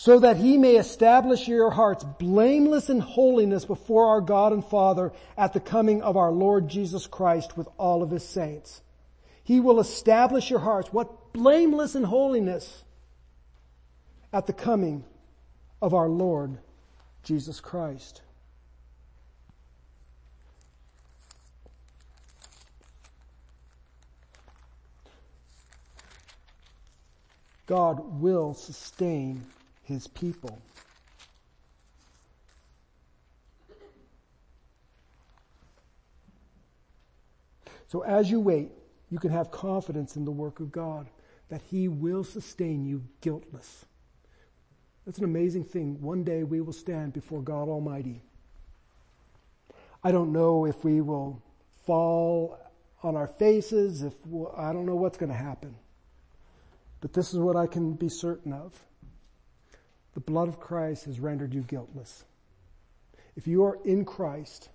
so 0.00 0.18
that 0.18 0.38
he 0.38 0.56
may 0.56 0.76
establish 0.76 1.46
your 1.46 1.70
hearts 1.70 2.04
blameless 2.18 2.88
in 2.88 3.00
holiness 3.00 3.66
before 3.66 4.06
our 4.06 4.22
God 4.22 4.54
and 4.54 4.64
Father 4.64 5.12
at 5.36 5.52
the 5.52 5.60
coming 5.60 6.00
of 6.00 6.16
our 6.16 6.32
Lord 6.32 6.68
Jesus 6.68 7.06
Christ 7.06 7.54
with 7.54 7.68
all 7.76 8.02
of 8.02 8.10
his 8.10 8.26
saints. 8.26 8.80
He 9.44 9.60
will 9.60 9.78
establish 9.78 10.48
your 10.48 10.60
hearts. 10.60 10.90
What 10.90 11.34
blameless 11.34 11.96
in 11.96 12.04
holiness 12.04 12.82
at 14.32 14.46
the 14.46 14.54
coming 14.54 15.04
of 15.82 15.92
our 15.92 16.08
Lord 16.08 16.56
Jesus 17.22 17.60
Christ. 17.60 18.22
God 27.66 28.18
will 28.18 28.54
sustain 28.54 29.44
his 29.90 30.06
people. 30.06 30.60
So 37.88 38.02
as 38.02 38.30
you 38.30 38.38
wait, 38.38 38.70
you 39.10 39.18
can 39.18 39.30
have 39.30 39.50
confidence 39.50 40.14
in 40.14 40.24
the 40.24 40.30
work 40.30 40.60
of 40.60 40.70
God 40.70 41.08
that 41.48 41.60
he 41.70 41.88
will 41.88 42.22
sustain 42.22 42.86
you 42.86 43.02
guiltless. 43.20 43.84
That's 45.04 45.18
an 45.18 45.24
amazing 45.24 45.64
thing. 45.64 46.00
One 46.00 46.22
day 46.22 46.44
we 46.44 46.60
will 46.60 46.72
stand 46.72 47.12
before 47.12 47.42
God 47.42 47.68
Almighty. 47.68 48.22
I 50.04 50.12
don't 50.12 50.32
know 50.32 50.66
if 50.66 50.84
we 50.84 51.00
will 51.00 51.42
fall 51.84 52.58
on 53.02 53.16
our 53.16 53.26
faces, 53.26 54.02
if 54.02 54.14
we'll, 54.24 54.54
I 54.56 54.72
don't 54.72 54.86
know 54.86 54.94
what's 54.94 55.18
going 55.18 55.32
to 55.32 55.36
happen. 55.36 55.74
But 57.00 57.12
this 57.12 57.32
is 57.32 57.38
what 57.38 57.56
I 57.56 57.66
can 57.66 57.94
be 57.94 58.08
certain 58.08 58.52
of. 58.52 58.78
The 60.14 60.20
blood 60.20 60.48
of 60.48 60.60
Christ 60.60 61.04
has 61.04 61.20
rendered 61.20 61.54
you 61.54 61.62
guiltless. 61.62 62.24
If 63.36 63.46
you 63.46 63.64
are 63.64 63.78
in 63.84 64.04
Christ, 64.04 64.68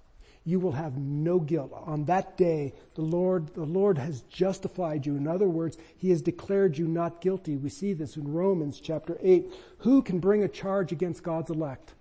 you 0.45 0.59
will 0.59 0.71
have 0.71 0.97
no 0.97 1.39
guilt. 1.39 1.71
On 1.73 2.05
that 2.05 2.37
day, 2.37 2.73
the 2.93 3.01
Lord, 3.01 3.53
the 3.55 3.65
Lord 3.65 3.97
has 3.97 4.21
justified 4.21 5.05
you. 5.05 5.15
In 5.15 5.27
other 5.27 5.49
words, 5.49 5.77
He 5.97 6.11
has 6.11 6.21
declared 6.21 6.77
you 6.77 6.87
not 6.87 7.19
guilty. 7.19 7.57
We 7.57 7.69
see 7.69 7.93
this 7.93 8.15
in 8.15 8.31
Romans 8.31 8.79
chapter 8.79 9.17
8. 9.21 9.51
Who 9.79 10.01
can 10.01 10.19
bring 10.19 10.43
a 10.43 10.47
charge 10.47 10.91
against 10.91 11.23
God's 11.23 11.49
elect? 11.49 11.93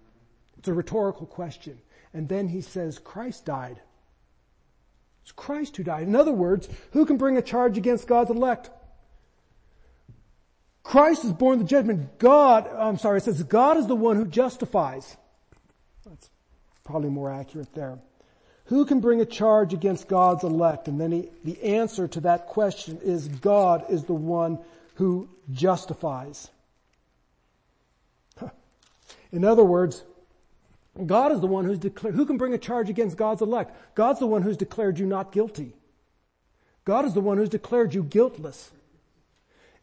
It's 0.59 0.69
a 0.69 0.75
rhetorical 0.75 1.27
question. 1.27 1.79
And 2.13 2.29
then 2.29 2.49
he 2.49 2.61
says, 2.61 2.99
Christ 2.99 3.45
died. 3.45 3.81
It's 5.23 5.33
Christ 5.33 5.77
who 5.77 5.83
died. 5.83 6.07
In 6.07 6.15
other 6.15 6.33
words, 6.33 6.69
who 6.93 7.07
can 7.07 7.17
bring 7.17 7.37
a 7.37 7.43
charge 7.43 7.77
against 7.77 8.07
God's 8.07 8.31
elect? 8.31 8.71
Christ 10.85 11.25
is 11.25 11.33
borne 11.33 11.59
the 11.59 11.65
judgment. 11.65 12.19
God, 12.19 12.69
I'm 12.79 12.99
sorry, 12.99 13.19
it 13.19 13.25
says 13.25 13.43
God 13.43 13.79
is 13.79 13.87
the 13.89 13.97
one 13.97 14.17
who 14.17 14.27
justifies. 14.27 15.17
That's 16.07 16.31
probably 16.85 17.09
more 17.11 17.33
accurate 17.33 17.75
there. 17.75 17.99
Who 18.67 18.85
can 18.85 19.01
bring 19.01 19.21
a 19.21 19.27
charge 19.27 19.73
against 19.73 20.09
God's 20.09 20.45
elect? 20.45 20.87
And 20.87 21.01
then 21.01 21.11
he, 21.11 21.29
the 21.43 21.61
answer 21.63 22.07
to 22.09 22.21
that 22.21 22.47
question 22.47 22.99
is 23.03 23.29
God 23.29 23.87
is 23.91 24.05
the 24.05 24.15
one 24.15 24.59
who 24.95 25.29
justifies. 25.51 26.49
In 29.33 29.45
other 29.45 29.65
words, 29.65 30.05
God 31.07 31.33
is 31.33 31.41
the 31.41 31.47
one 31.47 31.65
who's 31.65 31.79
declared, 31.79 32.15
who 32.15 32.25
can 32.25 32.37
bring 32.37 32.55
a 32.55 32.59
charge 32.59 32.89
against 32.89 33.17
God's 33.17 33.43
elect? 33.43 33.75
God's 33.97 34.21
the 34.21 34.27
one 34.27 34.43
who's 34.43 34.57
declared 34.57 34.99
you 34.99 35.07
not 35.07 35.33
guilty. 35.33 35.73
God 36.85 37.05
is 37.05 37.15
the 37.15 37.21
one 37.21 37.39
who's 37.39 37.49
declared 37.49 37.95
you 37.95 38.05
guiltless. 38.05 38.71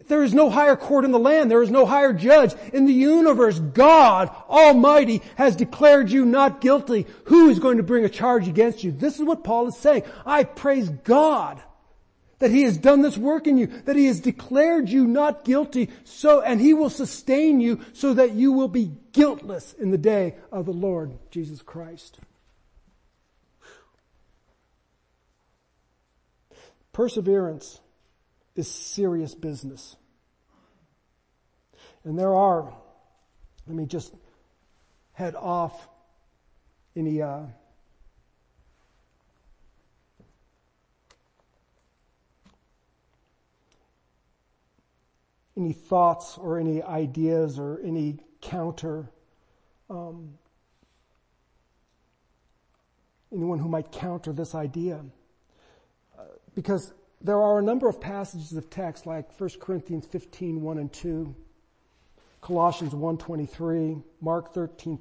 There 0.08 0.24
is 0.24 0.34
no 0.34 0.50
higher 0.50 0.76
court 0.76 1.06
in 1.06 1.12
the 1.12 1.20
land. 1.20 1.50
There 1.50 1.64
is 1.64 1.72
no 1.72 1.86
higher 1.86 2.14
judge 2.14 2.54
in 2.74 2.86
the 2.86 2.94
universe. 2.94 3.60
God 3.60 4.30
Almighty 4.50 5.22
has 5.36 5.56
declared 5.56 6.12
you 6.12 6.26
not 6.26 6.62
guilty. 6.62 7.06
Who 7.26 7.50
is 7.50 7.60
going 7.60 7.78
to 7.78 7.84
bring 7.84 8.06
a 8.06 8.10
charge 8.10 8.48
against 8.48 8.84
you? 8.84 8.92
This 8.92 9.20
is 9.20 9.26
what 9.26 9.44
Paul 9.44 9.68
is 9.68 9.78
saying. 9.78 10.04
I 10.26 10.44
praise 10.44 10.90
God 10.90 11.62
that 12.40 12.52
He 12.52 12.64
has 12.64 12.78
done 12.78 13.02
this 13.02 13.18
work 13.18 13.48
in 13.48 13.58
you, 13.58 13.68
that 13.86 13.96
He 13.96 14.08
has 14.08 14.20
declared 14.20 14.90
you 14.90 15.08
not 15.08 15.46
guilty 15.46 15.90
so, 16.04 16.42
and 16.42 16.60
He 16.60 16.74
will 16.74 16.90
sustain 16.90 17.62
you 17.62 17.80
so 17.94 18.14
that 18.16 18.34
you 18.34 18.52
will 18.52 18.68
be 18.68 18.92
guiltless 19.14 19.74
in 19.74 19.92
the 19.92 19.98
day 19.98 20.36
of 20.52 20.66
the 20.66 20.74
Lord 20.74 21.18
Jesus 21.30 21.62
Christ. 21.62 22.20
Perseverance 26.92 27.80
is 28.56 28.70
serious 28.70 29.34
business. 29.34 29.96
And 32.04 32.18
there 32.18 32.34
are, 32.34 32.74
let 33.68 33.76
me 33.76 33.86
just 33.86 34.14
head 35.14 35.36
off 35.36 35.88
any, 36.96 37.22
uh, 37.22 37.44
any 45.56 45.74
thoughts 45.74 46.38
or 46.38 46.60
any 46.60 46.82
ideas 46.82 47.60
or 47.60 47.80
any 47.84 48.20
counter, 48.42 49.10
um, 49.90 50.38
anyone 53.32 53.60
who 53.60 53.70
might 53.70 53.92
counter 53.92 54.34
this 54.34 54.56
idea. 54.56 55.00
Uh, 56.18 56.24
because 56.56 56.94
there 57.24 57.42
are 57.42 57.60
a 57.60 57.64
number 57.64 57.88
of 57.88 58.02
passages 58.02 58.54
of 58.54 58.70
text 58.70 59.06
like 59.06 59.40
1 59.40 59.50
Corinthians 59.60 60.06
15, 60.06 60.62
1 60.62 60.78
and 60.78 60.92
2, 60.92 61.36
Colossians 62.42 62.94
1.23, 62.94 64.04
Mark 64.20 64.54
13, 64.54 64.98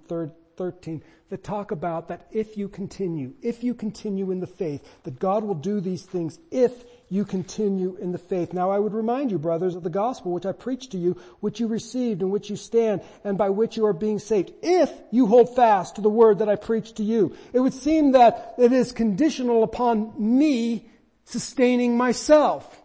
13, 0.56 1.02
that 1.30 1.42
talk 1.42 1.70
about 1.70 2.09
that 2.09 2.26
if 2.33 2.59
you 2.59 2.68
continue, 2.68 3.33
if 3.40 3.64
you 3.64 3.72
continue 3.72 4.30
in 4.30 4.40
the 4.40 4.46
faith, 4.46 4.87
that 5.04 5.18
God 5.18 5.42
will 5.42 5.54
do 5.54 5.80
these 5.80 6.02
things 6.02 6.38
if 6.50 6.85
you 7.09 7.24
continue 7.24 7.96
in 7.96 8.12
the 8.12 8.18
faith. 8.18 8.52
Now 8.52 8.70
I 8.70 8.78
would 8.78 8.92
remind 8.92 9.30
you, 9.30 9.38
brothers, 9.38 9.74
of 9.74 9.83
the 9.83 9.90
gospel 9.90 10.33
which 10.33 10.44
I 10.44 10.52
preached 10.52 10.92
to 10.92 10.98
you, 10.98 11.16
which 11.40 11.61
you 11.61 11.66
received, 11.66 12.20
in 12.20 12.30
which 12.30 12.50
you 12.50 12.56
stand, 12.56 13.00
and 13.24 13.38
by 13.38 13.48
which 13.48 13.76
you 13.78 13.87
are 13.87 13.94
being 13.94 14.18
saved, 14.18 14.52
if 14.62 14.92
you 15.11 15.26
hold 15.26 15.56
fast 15.56 15.96
to 15.96 16.02
the 16.02 16.11
word 16.11 16.40
that 16.40 16.48
I 16.50 16.56
preached 16.56 16.96
to 16.96 17.02
you. 17.02 17.35
It 17.54 17.61
would 17.61 17.74
seem 17.74 18.12
that 18.12 18.54
it 18.59 18.72
is 18.72 18.92
conditional 18.92 19.62
upon 19.64 20.12
me 20.18 20.90
sustaining 21.31 21.97
myself? 21.97 22.81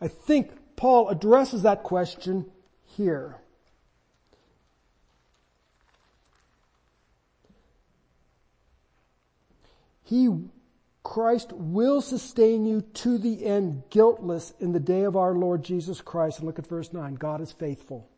I 0.00 0.08
think 0.08 0.50
Paul 0.76 1.08
addresses 1.08 1.62
that 1.62 1.82
question 1.82 2.46
here. 2.86 3.36
He, 10.04 10.30
Christ 11.02 11.52
will 11.52 12.00
sustain 12.00 12.64
you 12.64 12.80
to 12.80 13.18
the 13.18 13.44
end 13.44 13.82
guiltless 13.90 14.54
in 14.58 14.72
the 14.72 14.80
day 14.80 15.02
of 15.02 15.16
our 15.16 15.34
Lord 15.34 15.62
Jesus 15.62 16.00
Christ. 16.00 16.38
And 16.38 16.46
look 16.46 16.58
at 16.58 16.66
verse 16.66 16.92
9. 16.92 17.14
God 17.14 17.40
is 17.40 17.52
faithful. 17.52 18.08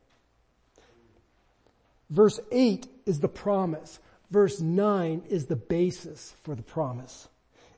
Verse 2.09 2.39
8 2.53 2.87
is 3.07 3.21
the 3.21 3.29
promise. 3.29 3.99
Verse 4.31 4.61
9 4.61 5.23
is 5.29 5.47
the 5.47 5.57
basis 5.57 6.35
for 6.45 6.55
the 6.55 6.63
promise. 6.63 7.29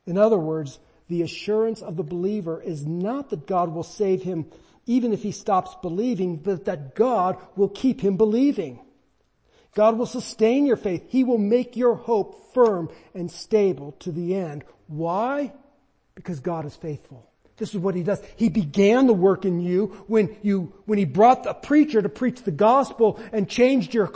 In 0.07 0.18
other 0.18 0.38
words, 0.38 0.78
the 1.12 1.20
assurance 1.20 1.83
of 1.83 1.96
the 1.96 2.03
believer 2.03 2.61
is 2.62 2.87
not 2.87 3.29
that 3.31 3.46
God 3.46 3.75
will 3.75 3.83
save 3.83 4.22
him 4.22 4.46
even 4.87 5.12
if 5.12 5.22
he 5.22 5.31
stops 5.31 5.77
believing, 5.83 6.37
but 6.37 6.64
that 6.64 6.94
God 6.94 7.37
will 7.55 7.68
keep 7.68 8.01
him 8.01 8.16
believing. 8.16 8.81
God 9.75 9.98
will 9.98 10.07
sustain 10.07 10.64
your 10.64 10.79
faith. 10.79 11.05
He 11.09 11.22
will 11.22 11.37
make 11.37 11.77
your 11.77 11.94
hope 11.94 12.55
firm 12.55 12.88
and 13.14 13.31
stable 13.31 13.92
to 14.01 14.11
the 14.11 14.35
end. 14.35 14.64
Why? 14.87 15.53
Because 16.14 16.40
God 16.40 16.64
is 16.64 16.75
faithful. 16.75 17.29
This 17.59 17.75
is 17.75 17.79
what 17.79 17.94
he 17.94 18.03
does. 18.03 18.20
He 18.37 18.48
began 18.48 19.07
the 19.07 19.12
work 19.12 19.44
in 19.44 19.61
you 19.61 20.05
when 20.09 20.35
you, 20.42 20.72
when 20.87 20.98
he 20.98 21.05
brought 21.05 21.46
a 21.46 21.53
preacher 21.53 22.01
to 22.01 22.09
preach 22.09 22.42
the 22.42 22.51
gospel 22.51 23.20
and 23.33 23.48
changed 23.48 23.92
your, 23.92 24.11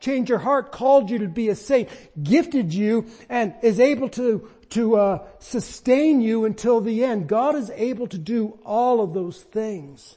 changed 0.00 0.28
your 0.28 0.38
heart, 0.38 0.70
called 0.70 1.08
you 1.08 1.18
to 1.20 1.28
be 1.28 1.48
a 1.48 1.54
saint, 1.54 1.88
gifted 2.22 2.74
you, 2.74 3.06
and 3.30 3.54
is 3.62 3.80
able 3.80 4.10
to, 4.10 4.48
to 4.72 4.96
uh, 4.96 5.26
sustain 5.38 6.20
you 6.20 6.44
until 6.44 6.80
the 6.80 7.04
end. 7.04 7.28
God 7.28 7.54
is 7.54 7.70
able 7.74 8.06
to 8.08 8.18
do 8.18 8.58
all 8.64 9.00
of 9.00 9.12
those 9.12 9.42
things. 9.42 10.16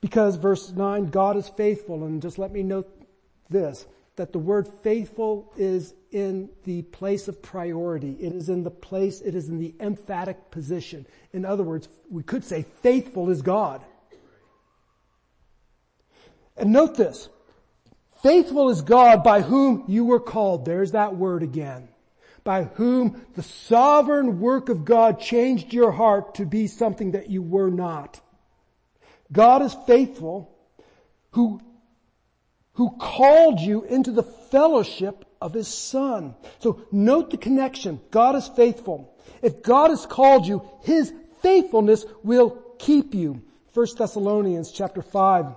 Because 0.00 0.36
verse 0.36 0.70
9, 0.70 1.06
God 1.06 1.36
is 1.36 1.48
faithful, 1.48 2.04
and 2.04 2.20
just 2.20 2.38
let 2.38 2.52
me 2.52 2.62
note 2.62 2.90
this, 3.48 3.86
that 4.16 4.32
the 4.32 4.38
word 4.38 4.68
faithful 4.82 5.52
is 5.56 5.94
in 6.10 6.50
the 6.64 6.82
place 6.82 7.28
of 7.28 7.40
priority. 7.40 8.16
It 8.20 8.34
is 8.34 8.48
in 8.48 8.64
the 8.64 8.70
place, 8.70 9.20
it 9.20 9.34
is 9.34 9.48
in 9.48 9.58
the 9.58 9.74
emphatic 9.80 10.50
position. 10.50 11.06
In 11.32 11.44
other 11.44 11.62
words, 11.62 11.88
we 12.10 12.22
could 12.22 12.44
say 12.44 12.66
faithful 12.82 13.30
is 13.30 13.42
God. 13.42 13.82
And 16.56 16.72
note 16.72 16.96
this. 16.96 17.28
Faithful 18.24 18.70
is 18.70 18.80
God 18.80 19.22
by 19.22 19.42
whom 19.42 19.84
you 19.86 20.06
were 20.06 20.18
called. 20.18 20.64
There's 20.64 20.92
that 20.92 21.14
word 21.14 21.42
again. 21.42 21.88
By 22.42 22.64
whom 22.64 23.20
the 23.34 23.42
sovereign 23.42 24.40
work 24.40 24.70
of 24.70 24.86
God 24.86 25.20
changed 25.20 25.74
your 25.74 25.92
heart 25.92 26.36
to 26.36 26.46
be 26.46 26.66
something 26.66 27.10
that 27.10 27.28
you 27.28 27.42
were 27.42 27.68
not. 27.68 28.18
God 29.30 29.60
is 29.60 29.76
faithful 29.86 30.56
who 31.32 31.60
who 32.72 32.96
called 32.96 33.60
you 33.60 33.84
into 33.84 34.10
the 34.10 34.22
fellowship 34.22 35.26
of 35.38 35.52
his 35.52 35.68
son. 35.68 36.34
So 36.60 36.86
note 36.90 37.30
the 37.30 37.36
connection. 37.36 38.00
God 38.10 38.36
is 38.36 38.48
faithful. 38.48 39.14
If 39.42 39.62
God 39.62 39.90
has 39.90 40.06
called 40.06 40.46
you, 40.46 40.66
his 40.80 41.12
faithfulness 41.42 42.06
will 42.22 42.58
keep 42.78 43.14
you. 43.14 43.42
1 43.74 43.86
Thessalonians 43.98 44.72
chapter 44.72 45.02
5 45.02 45.56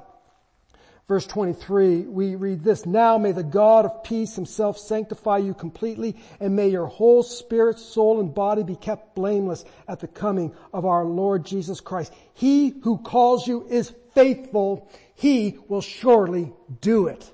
verse 1.08 1.26
23, 1.28 2.02
we 2.02 2.36
read 2.36 2.63
this, 2.63 2.86
Now 2.86 3.17
may 3.17 3.32
the 3.32 3.43
God 3.43 3.86
of 3.86 4.04
peace 4.04 4.36
himself 4.36 4.78
sanctify 4.78 5.38
you 5.38 5.54
completely 5.54 6.15
and 6.39 6.56
may 6.56 6.70
your 6.70 6.88
whole 6.88 7.24
spirit, 7.24 7.80
soul, 7.80 8.20
and 8.20 8.34
body 8.34 8.63
be 8.63 8.76
kept 8.76 9.15
blameless 9.15 9.63
at 9.88 10.00
the 10.00 10.08
coming 10.08 10.54
of 10.74 10.86
our 10.86 11.06
Lord 11.06 11.46
Jesus 11.46 11.80
Christ. 11.80 12.13
He 12.34 12.70
who 12.84 12.98
calls 12.98 13.48
you 13.48 13.67
is 13.70 13.93
faithful 14.13 14.89
he 15.17 15.58
will 15.67 15.82
surely 15.82 16.54
do 16.80 17.08
it. 17.08 17.32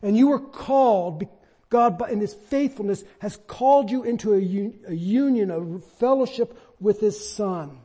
And 0.00 0.16
you 0.16 0.28
were 0.28 0.40
called, 0.40 1.24
God 1.68 2.10
in 2.10 2.20
His 2.20 2.32
faithfulness 2.32 3.04
has 3.18 3.36
called 3.46 3.90
you 3.90 4.02
into 4.02 4.32
a, 4.32 4.38
union, 4.38 5.50
a 5.50 5.78
fellowship 5.98 6.58
with 6.80 7.00
His 7.00 7.34
Son. 7.34 7.81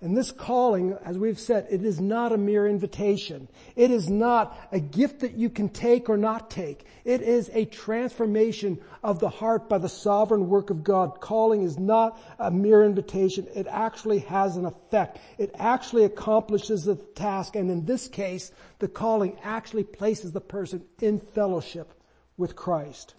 And 0.00 0.16
this 0.16 0.30
calling, 0.30 0.96
as 1.04 1.18
we've 1.18 1.40
said, 1.40 1.66
it 1.70 1.84
is 1.84 2.00
not 2.00 2.30
a 2.30 2.38
mere 2.38 2.68
invitation. 2.68 3.48
It 3.74 3.90
is 3.90 4.08
not 4.08 4.56
a 4.70 4.78
gift 4.78 5.20
that 5.20 5.32
you 5.32 5.50
can 5.50 5.68
take 5.68 6.08
or 6.08 6.16
not 6.16 6.50
take. 6.50 6.84
It 7.04 7.20
is 7.20 7.50
a 7.52 7.64
transformation 7.64 8.78
of 9.02 9.18
the 9.18 9.28
heart 9.28 9.68
by 9.68 9.78
the 9.78 9.88
sovereign 9.88 10.48
work 10.48 10.70
of 10.70 10.84
God. 10.84 11.20
Calling 11.20 11.64
is 11.64 11.80
not 11.80 12.16
a 12.38 12.48
mere 12.48 12.84
invitation. 12.84 13.48
It 13.56 13.66
actually 13.68 14.20
has 14.20 14.56
an 14.56 14.66
effect. 14.66 15.18
It 15.36 15.50
actually 15.58 16.04
accomplishes 16.04 16.84
the 16.84 16.94
task. 16.94 17.56
And 17.56 17.68
in 17.68 17.84
this 17.84 18.06
case, 18.06 18.52
the 18.78 18.86
calling 18.86 19.36
actually 19.42 19.84
places 19.84 20.30
the 20.30 20.40
person 20.40 20.84
in 21.02 21.18
fellowship 21.18 21.92
with 22.36 22.54
Christ. 22.54 23.16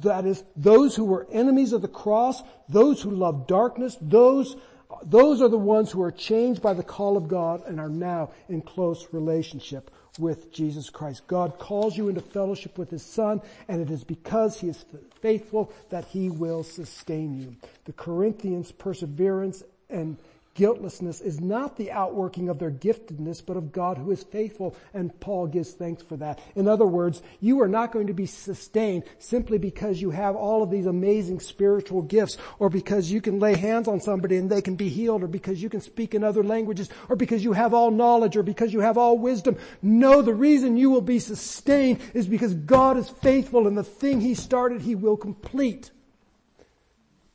That 0.00 0.26
is, 0.26 0.44
those 0.54 0.96
who 0.96 1.04
were 1.04 1.26
enemies 1.32 1.72
of 1.72 1.80
the 1.80 1.88
cross, 1.88 2.42
those 2.68 3.00
who 3.00 3.10
loved 3.10 3.46
darkness, 3.46 3.96
those 4.02 4.56
those 5.02 5.42
are 5.42 5.48
the 5.48 5.58
ones 5.58 5.90
who 5.90 6.02
are 6.02 6.10
changed 6.10 6.62
by 6.62 6.74
the 6.74 6.82
call 6.82 7.16
of 7.16 7.28
God 7.28 7.62
and 7.66 7.80
are 7.80 7.88
now 7.88 8.30
in 8.48 8.62
close 8.62 9.08
relationship 9.12 9.90
with 10.18 10.52
Jesus 10.52 10.90
Christ. 10.90 11.26
God 11.26 11.58
calls 11.58 11.96
you 11.96 12.08
into 12.08 12.20
fellowship 12.20 12.78
with 12.78 12.90
His 12.90 13.02
Son, 13.02 13.40
and 13.68 13.80
it 13.80 13.90
is 13.90 14.04
because 14.04 14.60
He 14.60 14.68
is 14.68 14.84
faithful 15.20 15.72
that 15.90 16.04
He 16.04 16.30
will 16.30 16.62
sustain 16.62 17.40
you. 17.40 17.56
The 17.84 17.92
Corinthians' 17.92 18.72
perseverance 18.72 19.62
and 19.90 20.16
guiltlessness 20.54 21.20
is 21.20 21.40
not 21.40 21.76
the 21.76 21.90
outworking 21.90 22.48
of 22.48 22.58
their 22.58 22.70
giftedness, 22.70 23.44
but 23.44 23.56
of 23.56 23.72
God 23.72 23.98
who 23.98 24.10
is 24.10 24.22
faithful, 24.22 24.76
and 24.92 25.18
Paul 25.20 25.46
gives 25.46 25.72
thanks 25.72 26.02
for 26.02 26.16
that. 26.16 26.40
In 26.54 26.68
other 26.68 26.86
words, 26.86 27.22
you 27.40 27.60
are 27.60 27.68
not 27.68 27.92
going 27.92 28.06
to 28.06 28.14
be 28.14 28.26
sustained 28.26 29.04
simply 29.18 29.58
because 29.58 30.00
you 30.00 30.10
have 30.10 30.36
all 30.36 30.62
of 30.62 30.70
these 30.70 30.86
amazing 30.86 31.40
spiritual 31.40 32.02
gifts, 32.02 32.38
or 32.58 32.70
because 32.70 33.10
you 33.10 33.20
can 33.20 33.40
lay 33.40 33.56
hands 33.56 33.88
on 33.88 34.00
somebody 34.00 34.36
and 34.36 34.48
they 34.48 34.62
can 34.62 34.76
be 34.76 34.88
healed, 34.88 35.22
or 35.22 35.28
because 35.28 35.62
you 35.62 35.68
can 35.68 35.80
speak 35.80 36.14
in 36.14 36.24
other 36.24 36.44
languages, 36.44 36.88
or 37.08 37.16
because 37.16 37.42
you 37.42 37.52
have 37.52 37.74
all 37.74 37.90
knowledge, 37.90 38.36
or 38.36 38.42
because 38.42 38.72
you 38.72 38.80
have 38.80 38.96
all 38.96 39.18
wisdom. 39.18 39.56
No, 39.82 40.22
the 40.22 40.34
reason 40.34 40.76
you 40.76 40.90
will 40.90 41.00
be 41.00 41.18
sustained 41.18 42.00
is 42.14 42.26
because 42.26 42.54
God 42.54 42.96
is 42.96 43.08
faithful 43.08 43.66
and 43.66 43.76
the 43.76 43.84
thing 43.84 44.20
He 44.20 44.34
started, 44.34 44.82
He 44.82 44.94
will 44.94 45.16
complete. 45.16 45.90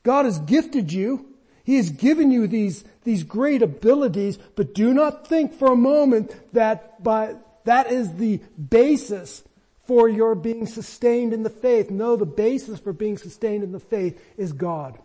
God 0.03 0.25
has 0.25 0.39
gifted 0.39 0.91
you. 0.91 1.25
He 1.63 1.75
has 1.75 1.91
given 1.91 2.31
you 2.31 2.47
these, 2.47 2.83
these 3.09 3.23
great 3.23 3.63
abilities, 3.63 4.37
but 4.55 4.75
do 4.75 4.93
not 4.93 5.25
think 5.25 5.51
for 5.51 5.71
a 5.71 5.75
moment 5.75 6.31
that 6.53 7.03
by, 7.03 7.35
that 7.63 7.91
is 7.91 8.13
the 8.13 8.39
basis 8.69 9.43
for 9.87 10.07
your 10.07 10.35
being 10.35 10.67
sustained 10.67 11.33
in 11.33 11.41
the 11.41 11.49
faith. 11.49 11.89
No, 11.89 12.15
the 12.15 12.27
basis 12.27 12.79
for 12.79 12.93
being 12.93 13.17
sustained 13.17 13.63
in 13.63 13.71
the 13.71 13.79
faith 13.79 14.23
is 14.37 14.53
God. 14.53 14.99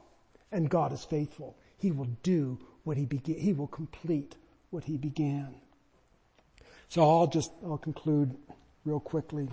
And 0.53 0.69
God 0.69 0.93
is 0.93 1.03
faithful. 1.03 1.57
He 1.79 1.93
will 1.93 2.11
do 2.23 2.59
what 2.83 2.99
he 2.99 3.07
began, 3.07 3.37
he 3.37 3.55
will 3.55 3.69
complete 3.69 4.37
what 4.69 4.85
he 4.85 4.99
began. 4.99 5.55
So 6.91 7.09
I'll 7.09 7.27
just, 7.27 7.53
I'll 7.65 7.79
conclude 7.79 8.37
real 8.85 9.01
quickly. 9.01 9.49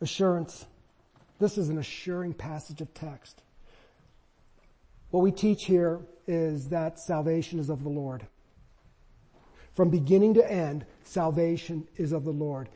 Assurance. 0.00 0.66
This 1.38 1.56
is 1.56 1.68
an 1.68 1.78
assuring 1.78 2.34
passage 2.34 2.80
of 2.80 2.92
text. 2.94 3.42
What 5.12 5.22
we 5.22 5.30
teach 5.30 5.64
here 5.64 6.00
is 6.28 6.68
that 6.68 7.00
salvation 7.00 7.58
is 7.58 7.70
of 7.70 7.82
the 7.82 7.88
Lord. 7.88 8.24
From 9.74 9.90
beginning 9.90 10.34
to 10.34 10.50
end, 10.50 10.84
salvation 11.02 11.88
is 11.96 12.12
of 12.12 12.24
the 12.24 12.30
Lord. 12.30 12.68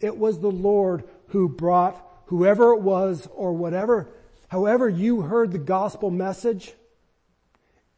It 0.00 0.16
was 0.16 0.40
the 0.40 0.50
Lord 0.50 1.04
who 1.28 1.48
brought 1.48 2.04
whoever 2.26 2.72
it 2.72 2.80
was 2.80 3.28
or 3.34 3.52
whatever, 3.52 4.08
however 4.48 4.88
you 4.88 5.22
heard 5.22 5.52
the 5.52 5.58
gospel 5.58 6.10
message, 6.10 6.72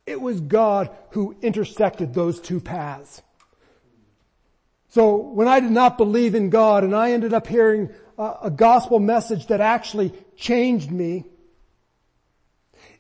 it 0.07 0.21
was 0.21 0.41
God 0.41 0.91
who 1.11 1.37
intersected 1.43 2.13
those 2.13 2.41
two 2.41 2.61
paths. 2.61 3.23
So 4.89 5.17
when 5.17 5.49
I 5.49 5.61
did 5.61 5.71
not 5.71 5.97
believe 5.97 6.35
in 6.35 6.51
God 6.51 6.85
and 6.85 6.95
I 6.95 7.13
ended 7.13 7.33
up 7.33 7.47
hearing 7.47 7.91
a, 8.19 8.35
a 8.45 8.51
gospel 8.51 8.99
message 8.99 9.47
that 9.47 9.61
actually 9.61 10.13
changed 10.37 10.91
me, 10.91 11.25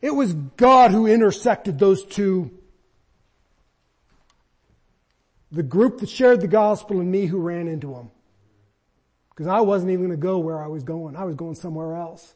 it 0.02 0.10
was 0.10 0.34
God 0.34 0.90
who 0.90 1.06
intersected 1.06 1.78
those 1.78 2.04
two. 2.04 2.50
The 5.52 5.62
group 5.62 6.00
that 6.00 6.08
shared 6.08 6.40
the 6.40 6.48
gospel 6.48 7.00
and 7.00 7.10
me 7.10 7.26
who 7.26 7.38
ran 7.38 7.68
into 7.68 7.94
them. 7.94 8.10
Because 9.30 9.46
I 9.46 9.60
wasn't 9.60 9.92
even 9.92 10.06
going 10.06 10.18
to 10.18 10.22
go 10.22 10.38
where 10.38 10.62
I 10.62 10.66
was 10.66 10.82
going. 10.82 11.14
I 11.14 11.24
was 11.24 11.36
going 11.36 11.54
somewhere 11.54 11.94
else. 11.94 12.34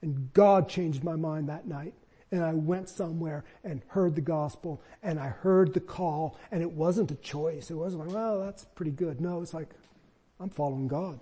And 0.00 0.32
God 0.32 0.68
changed 0.68 1.04
my 1.04 1.16
mind 1.16 1.50
that 1.50 1.66
night. 1.66 1.92
And 2.32 2.42
I 2.42 2.54
went 2.54 2.88
somewhere 2.88 3.44
and 3.62 3.82
heard 3.88 4.14
the 4.14 4.20
gospel 4.20 4.82
and 5.02 5.20
I 5.20 5.28
heard 5.28 5.74
the 5.74 5.80
call 5.80 6.36
and 6.50 6.60
it 6.60 6.70
wasn't 6.70 7.12
a 7.12 7.14
choice. 7.16 7.70
It 7.70 7.74
wasn't 7.74 8.06
like, 8.06 8.14
well, 8.14 8.40
that's 8.40 8.64
pretty 8.74 8.90
good. 8.90 9.20
No, 9.20 9.42
it's 9.42 9.54
like, 9.54 9.68
I'm 10.40 10.50
following 10.50 10.88
God. 10.88 11.20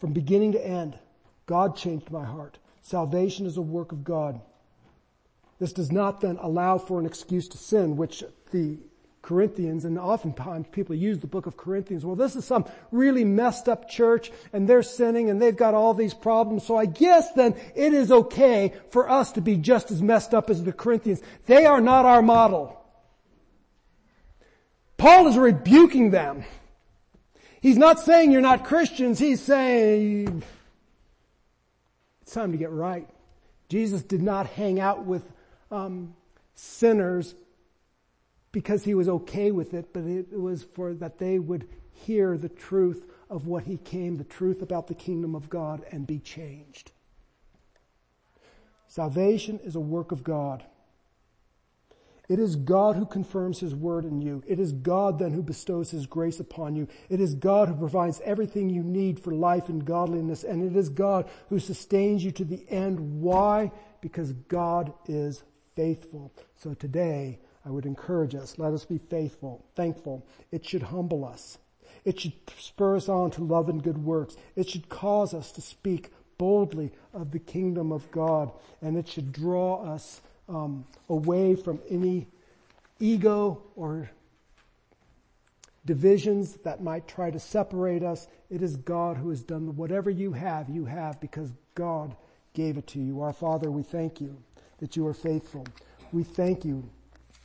From 0.00 0.12
beginning 0.12 0.52
to 0.52 0.66
end, 0.66 0.98
God 1.46 1.76
changed 1.76 2.10
my 2.10 2.24
heart. 2.24 2.58
Salvation 2.84 3.46
is 3.46 3.56
a 3.56 3.62
work 3.62 3.92
of 3.92 4.04
God. 4.04 4.40
This 5.58 5.72
does 5.72 5.90
not 5.90 6.20
then 6.20 6.36
allow 6.40 6.76
for 6.76 7.00
an 7.00 7.06
excuse 7.06 7.48
to 7.48 7.58
sin, 7.58 7.96
which 7.96 8.22
the 8.52 8.76
Corinthians, 9.22 9.86
and 9.86 9.98
oftentimes 9.98 10.66
people 10.70 10.94
use 10.94 11.18
the 11.18 11.26
book 11.26 11.46
of 11.46 11.56
Corinthians, 11.56 12.04
well 12.04 12.14
this 12.14 12.36
is 12.36 12.44
some 12.44 12.66
really 12.92 13.24
messed 13.24 13.70
up 13.70 13.88
church 13.88 14.30
and 14.52 14.68
they're 14.68 14.82
sinning 14.82 15.30
and 15.30 15.40
they've 15.40 15.56
got 15.56 15.72
all 15.72 15.94
these 15.94 16.12
problems, 16.12 16.66
so 16.66 16.76
I 16.76 16.84
guess 16.84 17.32
then 17.32 17.54
it 17.74 17.94
is 17.94 18.12
okay 18.12 18.74
for 18.90 19.08
us 19.08 19.32
to 19.32 19.40
be 19.40 19.56
just 19.56 19.90
as 19.90 20.02
messed 20.02 20.34
up 20.34 20.50
as 20.50 20.62
the 20.62 20.74
Corinthians. 20.74 21.22
They 21.46 21.64
are 21.64 21.80
not 21.80 22.04
our 22.04 22.20
model. 22.20 22.78
Paul 24.98 25.28
is 25.28 25.38
rebuking 25.38 26.10
them. 26.10 26.44
He's 27.62 27.78
not 27.78 28.00
saying 28.00 28.30
you're 28.30 28.42
not 28.42 28.66
Christians, 28.66 29.18
he's 29.18 29.40
saying 29.40 30.42
it's 32.24 32.32
time 32.32 32.52
to 32.52 32.58
get 32.58 32.70
right. 32.70 33.06
Jesus 33.68 34.02
did 34.02 34.22
not 34.22 34.46
hang 34.46 34.80
out 34.80 35.04
with 35.04 35.30
um, 35.70 36.14
sinners 36.54 37.34
because 38.50 38.82
he 38.82 38.94
was 38.94 39.10
okay 39.10 39.50
with 39.50 39.74
it, 39.74 39.92
but 39.92 40.04
it 40.04 40.32
was 40.32 40.62
for 40.62 40.94
that 40.94 41.18
they 41.18 41.38
would 41.38 41.68
hear 41.92 42.38
the 42.38 42.48
truth 42.48 43.04
of 43.28 43.46
what 43.46 43.64
he 43.64 43.76
came, 43.76 44.16
the 44.16 44.24
truth 44.24 44.62
about 44.62 44.86
the 44.86 44.94
kingdom 44.94 45.34
of 45.34 45.50
God, 45.50 45.84
and 45.92 46.06
be 46.06 46.18
changed. 46.18 46.92
Salvation 48.88 49.60
is 49.62 49.74
a 49.76 49.80
work 49.80 50.10
of 50.10 50.24
God. 50.24 50.64
It 52.28 52.38
is 52.38 52.56
God 52.56 52.96
who 52.96 53.04
confirms 53.04 53.60
His 53.60 53.74
word 53.74 54.04
in 54.04 54.22
you. 54.22 54.42
It 54.46 54.58
is 54.58 54.72
God 54.72 55.18
then 55.18 55.32
who 55.32 55.42
bestows 55.42 55.90
His 55.90 56.06
grace 56.06 56.40
upon 56.40 56.74
you. 56.74 56.88
It 57.10 57.20
is 57.20 57.34
God 57.34 57.68
who 57.68 57.74
provides 57.74 58.20
everything 58.24 58.70
you 58.70 58.82
need 58.82 59.20
for 59.20 59.34
life 59.34 59.68
and 59.68 59.84
godliness. 59.84 60.42
And 60.42 60.64
it 60.64 60.76
is 60.76 60.88
God 60.88 61.28
who 61.50 61.58
sustains 61.58 62.24
you 62.24 62.30
to 62.32 62.44
the 62.44 62.64
end. 62.70 63.20
Why? 63.20 63.70
Because 64.00 64.32
God 64.32 64.92
is 65.06 65.42
faithful. 65.76 66.32
So 66.56 66.72
today, 66.72 67.40
I 67.66 67.70
would 67.70 67.86
encourage 67.86 68.34
us, 68.34 68.58
let 68.58 68.72
us 68.72 68.84
be 68.84 68.98
faithful, 68.98 69.64
thankful. 69.74 70.26
It 70.50 70.66
should 70.66 70.82
humble 70.82 71.24
us. 71.24 71.58
It 72.04 72.20
should 72.20 72.34
spur 72.58 72.96
us 72.96 73.08
on 73.08 73.30
to 73.32 73.44
love 73.44 73.68
and 73.68 73.82
good 73.82 73.98
works. 73.98 74.36
It 74.56 74.68
should 74.68 74.88
cause 74.88 75.32
us 75.32 75.52
to 75.52 75.62
speak 75.62 76.10
boldly 76.36 76.92
of 77.14 77.30
the 77.30 77.38
kingdom 77.38 77.92
of 77.92 78.10
God. 78.10 78.52
And 78.82 78.96
it 78.96 79.08
should 79.08 79.32
draw 79.32 79.82
us 79.82 80.20
um, 80.48 80.84
away 81.08 81.54
from 81.54 81.80
any 81.88 82.26
ego 83.00 83.62
or 83.76 84.10
divisions 85.86 86.54
that 86.64 86.82
might 86.82 87.06
try 87.06 87.30
to 87.30 87.38
separate 87.38 88.02
us. 88.02 88.28
It 88.50 88.62
is 88.62 88.76
God 88.76 89.16
who 89.16 89.30
has 89.30 89.42
done 89.42 89.76
whatever 89.76 90.10
you 90.10 90.32
have, 90.32 90.68
you 90.68 90.84
have 90.84 91.20
because 91.20 91.52
God 91.74 92.16
gave 92.54 92.78
it 92.78 92.86
to 92.88 93.00
you. 93.00 93.20
Our 93.20 93.32
Father, 93.32 93.70
we 93.70 93.82
thank 93.82 94.20
you 94.20 94.36
that 94.78 94.96
you 94.96 95.06
are 95.06 95.14
faithful. 95.14 95.66
We 96.12 96.22
thank 96.22 96.64
you, 96.64 96.88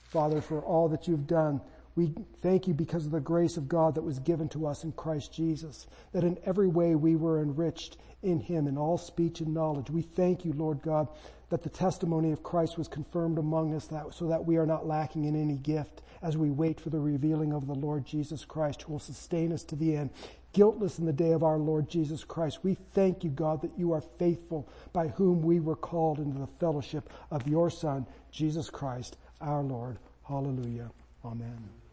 Father, 0.10 0.42
for 0.42 0.62
all 0.62 0.88
that 0.90 1.08
you've 1.08 1.28
done. 1.28 1.62
We 1.96 2.14
thank 2.42 2.68
you 2.68 2.74
because 2.74 3.06
of 3.06 3.12
the 3.12 3.20
grace 3.20 3.58
of 3.58 3.68
God 3.68 3.96
that 3.96 4.04
was 4.04 4.20
given 4.20 4.48
to 4.50 4.68
us 4.68 4.84
in 4.84 4.92
Christ 4.94 5.34
Jesus, 5.34 5.88
that 6.14 6.24
in 6.24 6.38
every 6.46 6.68
way 6.68 6.96
we 6.96 7.16
were 7.16 7.42
enriched 7.42 7.98
in 8.22 8.40
him 8.40 8.68
in 8.68 8.78
all 8.78 8.98
speech 8.98 9.42
and 9.42 9.54
knowledge. 9.54 9.90
We 9.90 10.02
thank 10.02 10.46
you, 10.46 10.54
Lord 10.54 10.82
God, 10.82 11.08
that 11.50 11.64
the 11.64 11.70
testimony 11.70 12.32
of 12.32 12.44
Christ 12.44 12.78
was 12.78 12.88
confirmed 12.88 13.38
among 13.38 13.74
us 13.74 13.88
that, 13.88 14.14
so 14.14 14.28
that 14.28 14.46
we 14.46 14.58
are 14.58 14.66
not 14.66 14.88
lacking 14.88 15.26
in 15.26 15.36
any 15.36 15.56
gift 15.56 16.02
as 16.22 16.38
we 16.38 16.50
wait 16.50 16.80
for 16.80 16.90
the 16.90 17.00
revealing 17.00 17.54
of 17.54 17.66
the 17.66 17.74
Lord 17.74 18.06
Jesus 18.06 18.46
Christ 18.46 18.84
who 18.84 18.94
will 18.94 19.00
sustain 19.00 19.52
us 19.52 19.64
to 19.64 19.76
the 19.76 19.96
end, 19.96 20.12
guiltless 20.54 21.00
in 21.00 21.06
the 21.06 21.14
day 21.14 21.32
of 21.32 21.44
our 21.44 21.58
Lord 21.58 21.90
Jesus 21.90 22.24
Christ. 22.24 22.60
We 22.64 22.76
thank 22.94 23.24
you, 23.24 23.30
God, 23.30 23.62
that 23.62 23.78
you 23.78 23.94
are 23.94 24.02
faithful 24.02 24.68
by 24.94 25.08
whom 25.08 25.42
we 25.42 25.60
were 25.60 25.76
called 25.76 26.20
into 26.20 26.40
the 26.40 26.48
fellowship 26.48 27.10
of 27.32 27.48
your 27.48 27.70
Son, 27.70 28.06
Jesus 28.32 28.70
Christ, 28.70 29.18
our 29.42 29.64
Lord. 29.64 29.98
Hallelujah. 30.28 30.92
Amen. 31.24 31.89